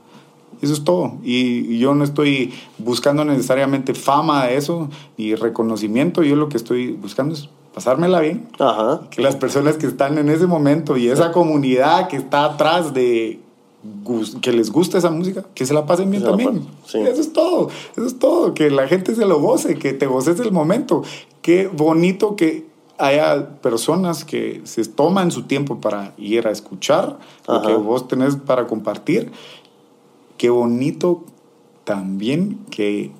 Eso 0.60 0.74
es 0.74 0.84
todo. 0.84 1.14
Y 1.22 1.78
yo 1.78 1.94
no 1.94 2.04
estoy 2.04 2.52
buscando 2.78 3.24
necesariamente 3.24 3.94
fama 3.94 4.46
de 4.46 4.56
eso, 4.56 4.90
ni 5.16 5.34
reconocimiento. 5.34 6.22
Yo 6.22 6.36
lo 6.36 6.48
que 6.48 6.56
estoy 6.56 6.92
buscando 6.92 7.34
es 7.34 7.48
pasármela 7.74 8.20
bien 8.20 8.48
Ajá. 8.58 9.02
que 9.10 9.22
las 9.22 9.36
personas 9.36 9.76
que 9.76 9.86
están 9.86 10.18
en 10.18 10.28
ese 10.28 10.46
momento 10.46 10.96
y 10.96 11.08
esa 11.08 11.32
comunidad 11.32 12.08
que 12.08 12.16
está 12.16 12.44
atrás 12.44 12.92
de 12.92 13.38
que 14.42 14.52
les 14.52 14.70
gusta 14.70 14.98
esa 14.98 15.10
música, 15.10 15.44
que 15.54 15.64
se 15.64 15.72
la 15.72 15.86
pasen 15.86 16.10
bien 16.10 16.22
se 16.22 16.28
también. 16.28 16.66
sí. 16.86 16.98
Eso 16.98 17.20
es 17.20 17.32
todo, 17.32 17.68
eso 17.92 18.06
es 18.06 18.18
todo, 18.18 18.54
que 18.54 18.70
la 18.70 18.86
gente 18.86 19.14
se 19.14 19.24
lo 19.24 19.40
goce, 19.40 19.76
que 19.76 19.92
te 19.92 20.06
goces 20.06 20.38
el 20.40 20.52
momento. 20.52 21.02
Qué 21.40 21.66
bonito 21.68 22.36
que 22.36 22.66
haya 22.98 23.60
personas 23.60 24.24
que 24.24 24.60
se 24.64 24.84
toman 24.84 25.30
su 25.30 25.44
tiempo 25.44 25.80
para 25.80 26.12
ir 26.18 26.46
a 26.46 26.50
escuchar 26.50 27.18
lo 27.48 27.62
que 27.62 27.72
vos 27.74 28.06
tenés 28.08 28.36
para 28.36 28.66
compartir. 28.66 29.32
Qué 30.36 30.50
bonito 30.50 31.24
también 31.84 32.58
que 32.70 33.10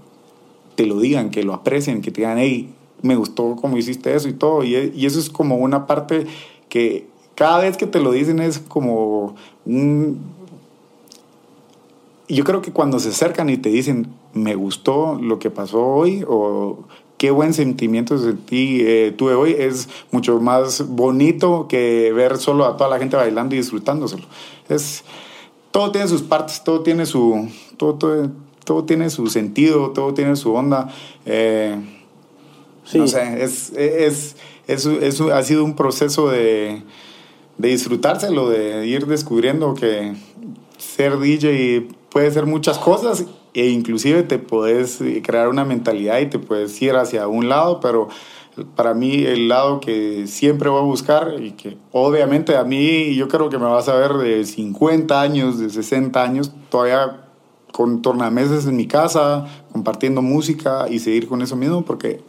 te 0.75 0.87
lo 0.87 1.01
digan, 1.01 1.31
que 1.31 1.43
lo 1.43 1.55
aprecien, 1.55 2.03
que 2.03 2.11
te 2.11 2.21
digan, 2.21 2.39
hey, 2.39 2.75
me 3.03 3.17
gustó 3.17 3.57
cómo 3.57 3.79
hiciste 3.79 4.15
eso 4.15 4.29
y 4.29 4.35
todo. 4.35 4.63
Y, 4.65 4.93
y 4.95 5.07
eso 5.07 5.19
es 5.19 5.31
como 5.31 5.57
una 5.57 5.87
parte 5.87 6.27
que 6.69 7.09
cada 7.35 7.61
vez 7.61 7.79
que 7.79 7.87
te 7.87 8.01
lo 8.01 8.13
dicen 8.13 8.39
es 8.39 8.59
como 8.59 9.35
un... 9.65 10.39
Yo 12.35 12.45
creo 12.45 12.63
que 12.63 12.73
cuando 12.73 12.99
se 13.01 13.09
acercan 13.11 13.51
y 13.51 13.57
te 13.57 13.69
dicen, 13.71 14.09
me 14.35 14.55
gustó 14.55 15.19
lo 15.21 15.39
que 15.39 15.51
pasó 15.51 15.85
hoy 15.85 16.25
o 16.29 16.85
qué 17.19 17.31
buen 17.31 17.53
sentimiento 17.53 18.17
sentí, 18.19 18.81
eh, 18.83 19.13
tuve 19.17 19.35
hoy, 19.35 19.55
es 19.59 19.89
mucho 20.11 20.41
más 20.41 20.87
bonito 20.89 21.67
que 21.69 22.13
ver 22.15 22.39
solo 22.39 22.65
a 22.67 22.77
toda 22.77 22.89
la 22.89 22.99
gente 22.99 23.17
bailando 23.17 23.55
y 23.55 23.59
disfrutándoselo. 23.59 24.25
Es, 24.69 25.03
todo 25.71 25.91
tiene 25.93 26.09
sus 26.09 26.23
partes, 26.23 26.63
todo 26.65 26.81
tiene 26.83 27.05
su, 27.07 27.49
todo, 27.77 27.95
todo, 27.97 28.31
todo 28.65 28.85
tiene 28.85 29.11
su 29.11 29.27
sentido, 29.27 29.91
todo 29.91 30.15
tiene 30.15 30.37
su 30.37 30.53
onda. 30.55 30.89
Eh, 31.27 31.77
Sí. 32.85 32.99
No 32.99 33.07
sé, 33.07 33.45
es, 33.45 33.71
es, 33.77 34.37
es, 34.67 34.85
es- 34.87 35.21
ha 35.21 35.43
sido 35.45 35.65
un 35.65 35.77
proceso 35.77 36.29
de, 36.29 36.83
de 37.57 37.69
disfrutárselo, 37.69 38.49
de 38.49 38.85
ir 38.89 39.07
descubriendo 39.07 39.75
que 39.75 40.15
ser 40.79 41.19
DJ 41.21 41.87
puede 42.11 42.31
ser 42.31 42.47
muchas 42.47 42.79
cosas 42.79 43.25
e 43.55 43.69
inclusive 43.69 44.23
te 44.23 44.39
puedes 44.39 44.99
crear 45.23 45.49
una 45.49 45.65
mentalidad 45.65 46.21
y 46.21 46.27
te 46.27 46.39
puedes 46.39 46.81
ir 46.83 46.97
hacia 46.97 47.27
un 47.29 47.49
lado, 47.49 47.81
pero 47.81 48.09
para 48.75 48.95
mí 48.95 49.25
el 49.25 49.49
lado 49.49 49.81
que 49.81 50.27
siempre 50.27 50.69
voy 50.69 50.81
a 50.81 50.85
buscar 50.85 51.35
y 51.41 51.53
que 51.53 51.77
obviamente 51.93 52.57
a 52.57 52.65
mí 52.65 53.15
yo 53.15 53.29
creo 53.29 53.49
que 53.49 53.59
me 53.59 53.67
vas 53.67 53.89
a 53.89 53.95
ver 53.95 54.15
de 54.15 54.45
50 54.45 55.21
años, 55.21 55.59
de 55.59 55.71
60 55.71 56.23
años, 56.23 56.53
todavía 56.69 57.27
con 57.73 58.03
tornameses 58.03 58.67
en 58.67 58.77
mi 58.77 58.87
casa, 58.87 59.47
compartiendo 59.73 60.23
música 60.23 60.87
y 60.91 60.99
seguir 60.99 61.29
con 61.29 61.43
eso 61.43 61.57
mismo 61.57 61.85
porque 61.85 62.21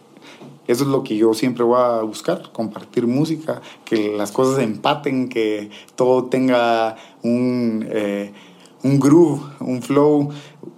eso 0.67 0.83
es 0.83 0.89
lo 0.89 1.03
que 1.03 1.17
yo 1.17 1.33
siempre 1.33 1.63
voy 1.63 1.79
a 1.79 2.01
buscar, 2.01 2.51
compartir 2.53 3.07
música, 3.07 3.61
que 3.83 4.15
las 4.15 4.31
cosas 4.31 4.63
empaten, 4.63 5.27
que 5.27 5.69
todo 5.95 6.25
tenga 6.25 6.95
un, 7.23 7.85
eh, 7.89 8.31
un 8.83 8.99
groove, 8.99 9.41
un 9.59 9.81
flow, 9.81 10.29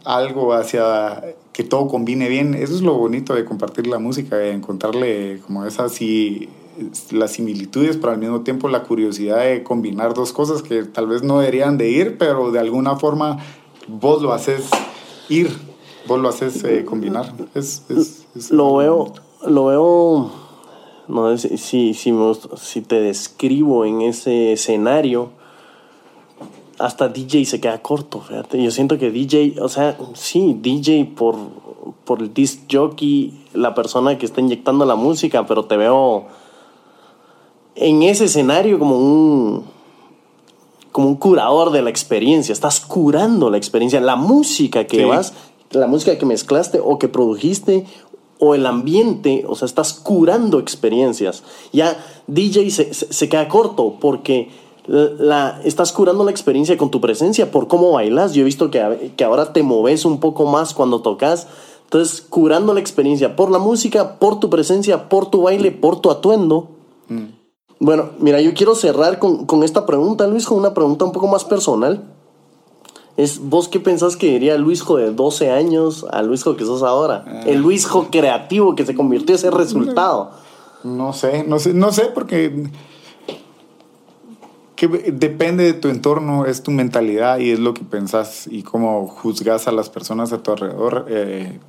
algo 0.06 0.54
hacia 0.54 1.24
que 1.54 1.64
todo 1.64 1.88
combine 1.88 2.28
bien. 2.30 2.54
Eso 2.54 2.74
es 2.76 2.82
lo 2.82 2.96
bonito 2.96 3.34
de 3.34 3.46
compartir 3.46 3.88
la 3.88 4.00
música, 4.00 4.36
de 4.38 4.52
encontrarle 4.52 5.40
como 5.46 5.66
esas 5.66 6.02
y 6.02 6.50
las 7.12 7.34
similitudes, 7.34 7.98
pero 7.98 8.12
al 8.14 8.18
mismo 8.18 8.42
tiempo 8.42 8.68
la 8.68 8.84
curiosidad 8.84 9.42
de 9.44 9.62
combinar 9.64 10.14
dos 10.16 10.34
cosas 10.34 10.64
que 10.64 10.84
tal 10.84 11.08
vez 11.08 11.22
no 11.24 11.40
deberían 11.40 11.78
de 11.78 11.90
ir, 11.90 12.18
pero 12.18 12.52
de 12.52 12.60
alguna 12.60 12.96
forma 12.96 13.38
vos 13.88 14.22
lo 14.24 14.34
haces 14.34 14.68
ir, 15.30 15.52
vos 16.08 16.20
lo 16.20 16.30
haces 16.30 16.64
eh, 16.64 16.84
combinar. 16.84 17.32
Es, 17.54 17.84
es- 17.90 18.26
es- 18.36 18.50
Lo 18.52 18.76
veo, 18.78 19.14
lo 19.48 19.66
veo, 19.66 20.32
no 21.08 21.38
sé 21.38 21.58
si, 21.58 21.94
si, 21.94 22.12
si 22.58 22.82
te 22.82 23.00
describo 23.02 23.86
en 23.86 24.02
ese 24.02 24.54
escenario, 24.54 25.30
hasta 26.86 27.08
DJ 27.08 27.46
se 27.46 27.60
queda 27.62 27.82
corto, 27.82 28.20
fíjate. 28.22 28.62
Yo 28.62 28.70
siento 28.72 28.98
que 28.98 29.10
DJ, 29.12 29.56
o 29.62 29.70
sea, 29.70 29.98
sí, 30.16 30.58
DJ 30.62 31.06
por, 31.16 31.36
por 32.04 32.22
el 32.22 32.34
disc 32.34 32.60
jockey, 32.72 33.46
la 33.54 33.74
persona 33.74 34.18
que 34.18 34.26
está 34.26 34.42
inyectando 34.42 34.86
la 34.86 34.96
música, 34.96 35.46
pero 35.46 35.66
te 35.66 35.78
veo 35.78 36.26
en 37.76 38.04
ese 38.04 38.26
escenario 38.26 38.80
como 38.80 38.98
un 38.98 39.64
como 40.92 41.08
un 41.08 41.16
curador 41.16 41.72
de 41.72 41.82
la 41.82 41.90
experiencia, 41.90 42.54
estás 42.54 42.80
curando 42.80 43.50
la 43.50 43.58
experiencia, 43.58 44.00
la 44.00 44.16
música 44.16 44.86
que 44.86 44.98
Sí. 44.98 45.04
vas, 45.06 45.34
la 45.72 45.88
música 45.88 46.20
que 46.20 46.26
mezclaste 46.28 46.80
o 46.84 47.00
que 47.00 47.08
produjiste 47.08 47.86
o 48.40 48.54
el 48.54 48.66
ambiente, 48.68 49.44
o 49.48 49.56
sea, 49.56 49.66
estás 49.66 49.94
curando 49.94 50.60
experiencias. 50.60 51.44
Ya 51.72 51.98
DJ 52.28 52.70
se, 52.70 52.94
se- 52.94 53.12
se 53.12 53.28
queda 53.30 53.48
corto 53.48 53.96
porque 54.00 54.50
la, 54.88 55.62
estás 55.64 55.92
curando 55.92 56.24
la 56.24 56.32
experiencia 56.32 56.78
con 56.78 56.92
tu 56.92 57.00
presencia 57.02 57.52
por 57.52 57.68
cómo 57.68 57.92
bailas. 57.92 58.34
Yo 58.34 58.42
he 58.42 58.46
visto 58.46 58.70
que, 58.72 58.82
a- 58.82 58.98
que 59.16 59.24
ahora 59.24 59.54
te 59.54 59.64
moves 59.64 60.06
un 60.06 60.20
poco 60.20 60.46
más 60.46 60.74
cuando 60.74 61.02
tocas. 61.02 61.48
Entonces, 61.86 62.22
curando 62.22 62.74
la 62.74 62.80
experiencia 62.80 63.36
por 63.36 63.52
la 63.52 63.60
música, 63.60 64.18
por 64.20 64.40
tu 64.40 64.50
presencia, 64.50 65.10
por 65.10 65.30
tu 65.30 65.44
baile, 65.44 65.72
por 65.72 66.00
tu 66.02 66.10
atuendo. 66.12 66.70
Bueno, 67.80 68.10
mira, 68.20 68.40
yo 68.42 68.54
quiero 68.54 68.76
cerrar 68.76 69.20
con, 69.20 69.46
con 69.46 69.62
esta 69.64 69.86
pregunta, 69.86 70.26
Luis, 70.28 70.46
con 70.46 70.58
una 70.58 70.74
pregunta 70.74 71.06
un 71.06 71.12
poco 71.12 71.28
más 71.28 71.44
personal. 71.44 72.04
Es, 73.16 73.40
¿Vos 73.48 73.68
qué 73.68 73.80
pensás 73.80 74.16
que 74.18 74.28
diría 74.28 74.56
el 74.56 74.62
Luisjo 74.62 74.98
de 74.98 75.12
12 75.12 75.52
años 75.52 76.06
al 76.10 76.28
Luisjo 76.28 76.56
que 76.56 76.66
sos 76.66 76.82
ahora? 76.82 77.44
El 77.46 77.60
Luisjo 77.62 78.08
creativo 78.10 78.74
que 78.76 78.86
se 78.86 78.96
convirtió 78.96 79.36
en 79.36 79.40
ese 79.40 79.52
resultado. 79.52 80.32
No 80.84 81.14
sé, 81.14 81.44
no 81.48 81.60
sé, 81.60 81.74
no 81.76 81.92
sé 81.92 82.06
porque 82.06 82.70
depende 84.88 85.64
de 85.64 85.74
tu 85.74 85.90
entorno, 85.90 86.46
es 86.46 86.64
tu 86.64 86.72
mentalidad 86.72 87.40
y 87.40 87.52
es 87.52 87.60
lo 87.60 87.74
que 87.74 87.84
pensás 87.84 88.48
y 88.50 88.64
cómo 88.64 89.08
juzgas 89.08 89.68
a 89.68 89.72
las 89.72 89.90
personas 89.90 90.34
a 90.34 90.42
tu 90.42 90.52
alrededor. 90.52 91.06
eh, 91.10 91.60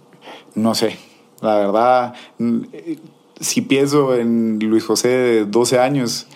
no 0.55 0.75
sé, 0.75 0.97
la 1.41 1.57
verdad, 1.57 2.15
mm, 2.39 2.61
si 3.41 3.61
pienso 3.61 4.15
en 4.15 4.59
Luis 4.61 4.85
José 4.85 5.09
de 5.09 5.45
12 5.45 5.79
años, 5.79 6.27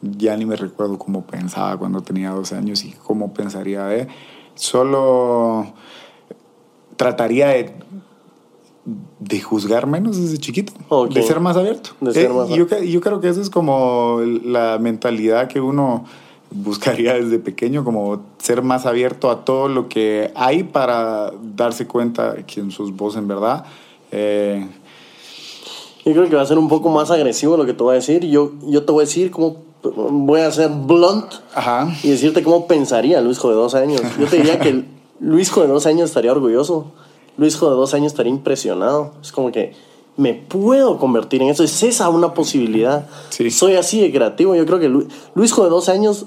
ya 0.00 0.36
ni 0.36 0.46
me 0.46 0.56
recuerdo 0.56 0.98
cómo 0.98 1.26
pensaba 1.26 1.76
cuando 1.76 2.02
tenía 2.02 2.30
12 2.30 2.56
años 2.56 2.84
y 2.84 2.92
cómo 2.92 3.34
pensaría 3.34 3.84
de. 3.84 4.08
Solo 4.54 5.72
trataría 6.96 7.48
de 7.48 7.74
de 9.18 9.40
juzgar 9.40 9.86
menos 9.86 10.16
desde 10.20 10.38
chiquito, 10.38 10.72
de 11.14 11.20
ser 11.26 11.40
más 11.40 11.56
abierto. 11.56 11.90
Eh, 12.20 12.28
yo, 12.56 12.66
cre- 12.68 12.88
yo 12.88 13.00
creo 13.00 13.20
que 13.20 13.28
eso 13.28 13.40
es 13.40 13.50
como 13.50 14.20
la 14.44 14.78
mentalidad 14.80 15.48
que 15.48 15.60
uno 15.60 16.04
buscaría 16.52 17.14
desde 17.14 17.40
pequeño, 17.40 17.82
como 17.84 18.22
ser 18.38 18.62
más 18.62 18.86
abierto 18.86 19.30
a 19.30 19.44
todo 19.44 19.68
lo 19.68 19.88
que 19.88 20.30
hay 20.36 20.62
para 20.62 21.32
darse 21.56 21.86
cuenta 21.88 22.34
de 22.34 22.44
quién 22.44 22.70
sos 22.70 22.94
vos 22.94 23.16
en 23.16 23.26
verdad. 23.26 23.64
Eh, 24.12 24.64
Yo 26.04 26.12
creo 26.12 26.28
que 26.28 26.36
va 26.36 26.42
a 26.42 26.46
ser 26.46 26.58
un 26.58 26.68
poco 26.68 26.88
más 26.90 27.10
agresivo 27.10 27.56
lo 27.56 27.66
que 27.66 27.72
te 27.74 27.82
voy 27.82 27.92
a 27.92 27.94
decir. 27.96 28.24
Yo, 28.26 28.52
yo 28.68 28.84
te 28.84 28.92
voy 28.92 29.02
a 29.02 29.06
decir 29.06 29.30
cómo. 29.32 29.56
Voy 29.82 30.40
a 30.40 30.50
ser 30.50 30.70
blunt 30.70 31.26
ajá. 31.54 31.92
y 32.02 32.10
decirte 32.10 32.42
cómo 32.42 32.66
pensaría 32.66 33.20
Luisjo 33.20 33.48
de 33.50 33.54
dos 33.56 33.74
años. 33.74 34.00
Yo 34.18 34.26
te 34.26 34.36
diría 34.36 34.58
que 34.60 34.68
el 34.70 34.84
Luisjo 35.20 35.62
de 35.62 35.68
dos 35.68 35.86
años 35.86 36.08
estaría 36.10 36.30
orgulloso. 36.32 36.92
Luisjo 37.38 37.68
de 37.70 37.76
dos 37.76 37.94
años 37.94 38.12
estaría 38.12 38.32
impresionado. 38.32 39.12
Es 39.22 39.32
como 39.32 39.52
que 39.52 39.72
me 40.16 40.32
puedo 40.34 40.98
convertir 40.98 41.42
en 41.42 41.48
eso. 41.48 41.62
Es 41.64 41.82
esa 41.82 42.08
una 42.08 42.32
posibilidad. 42.34 43.06
Sí. 43.30 43.50
Soy 43.50 43.74
así 43.74 44.00
de 44.00 44.10
creativo. 44.12 44.54
Yo 44.54 44.64
creo 44.66 44.78
que 44.78 44.88
Lu- 44.88 45.06
Luisjo 45.34 45.62
de 45.64 45.70
dos 45.70 45.88
años 45.88 46.26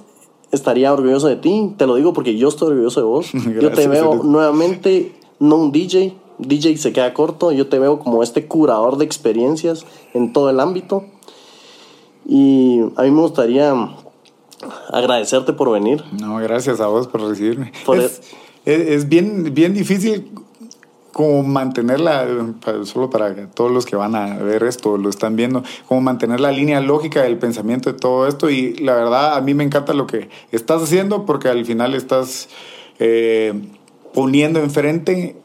estaría 0.51 0.93
orgulloso 0.93 1.27
de 1.27 1.35
ti. 1.35 1.73
Te 1.77 1.87
lo 1.87 1.95
digo 1.95 2.13
porque 2.13 2.37
yo 2.37 2.49
estoy 2.49 2.69
orgulloso 2.69 2.99
de 2.99 3.05
vos. 3.07 3.27
yo 3.61 3.71
te 3.71 3.87
veo 3.87 4.23
nuevamente, 4.23 5.15
no 5.39 5.55
un 5.55 5.71
DJ. 5.71 6.15
DJ 6.37 6.77
se 6.77 6.93
queda 6.93 7.13
corto. 7.13 7.51
Yo 7.51 7.67
te 7.67 7.79
veo 7.79 7.99
como 7.99 8.21
este 8.23 8.45
curador 8.47 8.97
de 8.97 9.05
experiencias 9.05 9.85
en 10.13 10.31
todo 10.33 10.49
el 10.51 10.59
ámbito. 10.59 11.05
Y 12.27 12.79
a 12.95 13.01
mí 13.03 13.11
me 13.11 13.21
gustaría 13.21 13.73
agradecerte 14.91 15.53
por 15.53 15.71
venir. 15.71 16.03
No, 16.11 16.35
gracias 16.37 16.79
a 16.79 16.87
vos 16.87 17.07
por 17.07 17.21
recibirme. 17.21 17.71
Por 17.85 17.97
es, 17.97 18.21
es- 18.65 18.87
es 18.87 19.09
bien, 19.09 19.51
bien 19.53 19.73
difícil 19.73 20.31
como 21.11 21.43
mantenerla, 21.43 22.27
solo 22.83 23.09
para 23.09 23.47
todos 23.47 23.71
los 23.71 23.85
que 23.85 23.95
van 23.95 24.15
a 24.15 24.37
ver 24.37 24.63
esto 24.63 24.97
lo 24.97 25.09
están 25.09 25.35
viendo, 25.35 25.63
como 25.87 26.01
mantener 26.01 26.39
la 26.39 26.51
línea 26.51 26.81
lógica 26.81 27.23
del 27.23 27.37
pensamiento 27.37 27.91
de 27.91 27.97
todo 27.97 28.27
esto. 28.27 28.49
Y 28.49 28.75
la 28.75 28.93
verdad, 28.95 29.35
a 29.35 29.41
mí 29.41 29.53
me 29.53 29.63
encanta 29.63 29.93
lo 29.93 30.07
que 30.07 30.29
estás 30.51 30.81
haciendo 30.81 31.25
porque 31.25 31.49
al 31.49 31.65
final 31.65 31.95
estás 31.95 32.49
eh, 32.99 33.53
poniendo 34.13 34.59
enfrente 34.59 35.35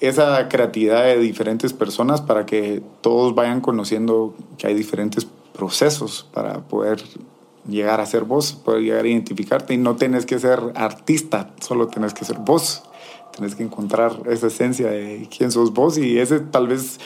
esa 0.00 0.48
creatividad 0.48 1.04
de 1.04 1.18
diferentes 1.18 1.72
personas 1.72 2.20
para 2.20 2.44
que 2.44 2.82
todos 3.00 3.34
vayan 3.34 3.60
conociendo 3.60 4.34
que 4.58 4.66
hay 4.66 4.74
diferentes 4.74 5.26
procesos 5.54 6.28
para 6.32 6.60
poder 6.60 7.02
llegar 7.68 8.00
a 8.00 8.06
ser 8.06 8.24
vos, 8.24 8.52
poder 8.52 8.82
llegar 8.82 9.04
a 9.04 9.08
identificarte 9.08 9.74
y 9.74 9.78
no 9.78 9.96
tenés 9.96 10.26
que 10.26 10.38
ser 10.38 10.60
artista, 10.74 11.50
solo 11.60 11.88
tenés 11.88 12.14
que 12.14 12.24
ser 12.24 12.38
vos. 12.38 12.82
Tenés 13.36 13.54
que 13.54 13.62
encontrar 13.62 14.12
esa 14.30 14.48
esencia 14.48 14.88
de 14.88 15.28
quién 15.36 15.50
sos 15.52 15.72
vos 15.72 15.98
y 15.98 16.18
ese 16.18 16.40
tal 16.40 16.68
vez 16.68 16.98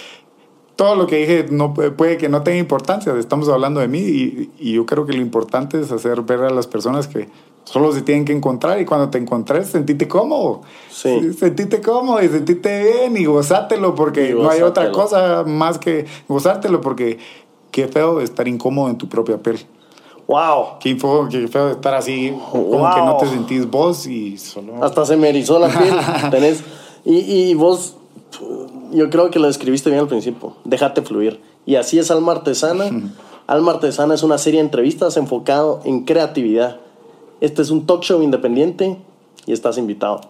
todo 0.76 0.94
lo 0.94 1.06
que 1.06 1.16
dije 1.16 1.46
no 1.50 1.74
puede, 1.74 2.16
que 2.16 2.28
no 2.28 2.42
tenga 2.42 2.58
importancia, 2.58 3.14
estamos 3.18 3.48
hablando 3.48 3.80
de 3.80 3.88
mí 3.88 3.98
y, 3.98 4.50
y 4.58 4.72
yo 4.72 4.86
creo 4.86 5.04
que 5.04 5.12
lo 5.12 5.20
importante 5.20 5.80
es 5.80 5.92
hacer 5.92 6.22
ver 6.22 6.40
a 6.40 6.50
las 6.50 6.66
personas 6.66 7.06
que 7.06 7.28
solo 7.64 7.92
se 7.92 8.02
tienen 8.02 8.24
que 8.24 8.32
encontrar 8.32 8.80
y 8.80 8.84
cuando 8.84 9.10
te 9.10 9.18
encontres 9.18 9.68
sentite 9.68 10.08
cómodo. 10.08 10.62
Sí. 10.90 11.32
Sentite 11.34 11.80
cómodo 11.80 12.22
y 12.22 12.28
sentite 12.28 12.82
bien 12.82 13.16
y 13.16 13.24
gozátelo 13.24 13.94
porque 13.94 14.30
Y 14.30 14.34
no 14.34 14.50
hay 14.50 14.62
otra 14.62 14.90
cosa 14.92 15.44
más 15.44 15.78
que 15.78 16.06
gozártelo 16.28 16.80
porque 16.80 17.18
qué 17.70 17.88
feo 17.88 18.20
estar 18.20 18.48
incómodo 18.48 18.90
en 18.90 18.98
tu 18.98 19.08
propia 19.08 19.38
piel. 19.38 19.58
¡Wow! 20.30 20.78
Qué 20.78 20.94
feo, 20.94 21.28
qué 21.28 21.48
feo 21.48 21.70
estar 21.70 21.92
así 21.92 22.32
como 22.52 22.62
Wow. 22.64 22.94
que 22.94 23.00
no 23.02 23.16
te 23.16 23.26
sentís 23.26 23.68
vos 23.68 24.06
y 24.06 24.38
solo... 24.38 24.74
Hasta 24.84 25.04
se 25.04 25.16
me 25.16 25.28
erizó 25.28 25.58
la 25.58 25.66
piel. 25.68 25.92
Tenés, 26.30 26.62
y, 27.04 27.16
y 27.18 27.54
vos, 27.54 27.96
yo 28.92 29.10
creo 29.10 29.28
que 29.32 29.40
lo 29.40 29.48
describiste 29.48 29.90
bien 29.90 30.00
al 30.02 30.06
principio. 30.06 30.54
Déjate 30.64 31.02
fluir. 31.02 31.40
Y 31.66 31.74
así 31.74 31.98
es 31.98 32.12
Alma 32.12 32.30
Artesana. 32.30 32.84
Alma 33.48 33.72
Artesana 33.72 34.14
es 34.14 34.22
una 34.22 34.38
serie 34.38 34.60
de 34.60 34.66
entrevistas 34.66 35.16
enfocado 35.16 35.80
en 35.84 36.04
creatividad. 36.04 36.76
Este 37.40 37.62
es 37.62 37.70
un 37.70 37.84
talk 37.86 38.02
show 38.04 38.22
independiente 38.22 38.98
y 39.46 39.52
estás 39.52 39.78
invitado. 39.78 40.20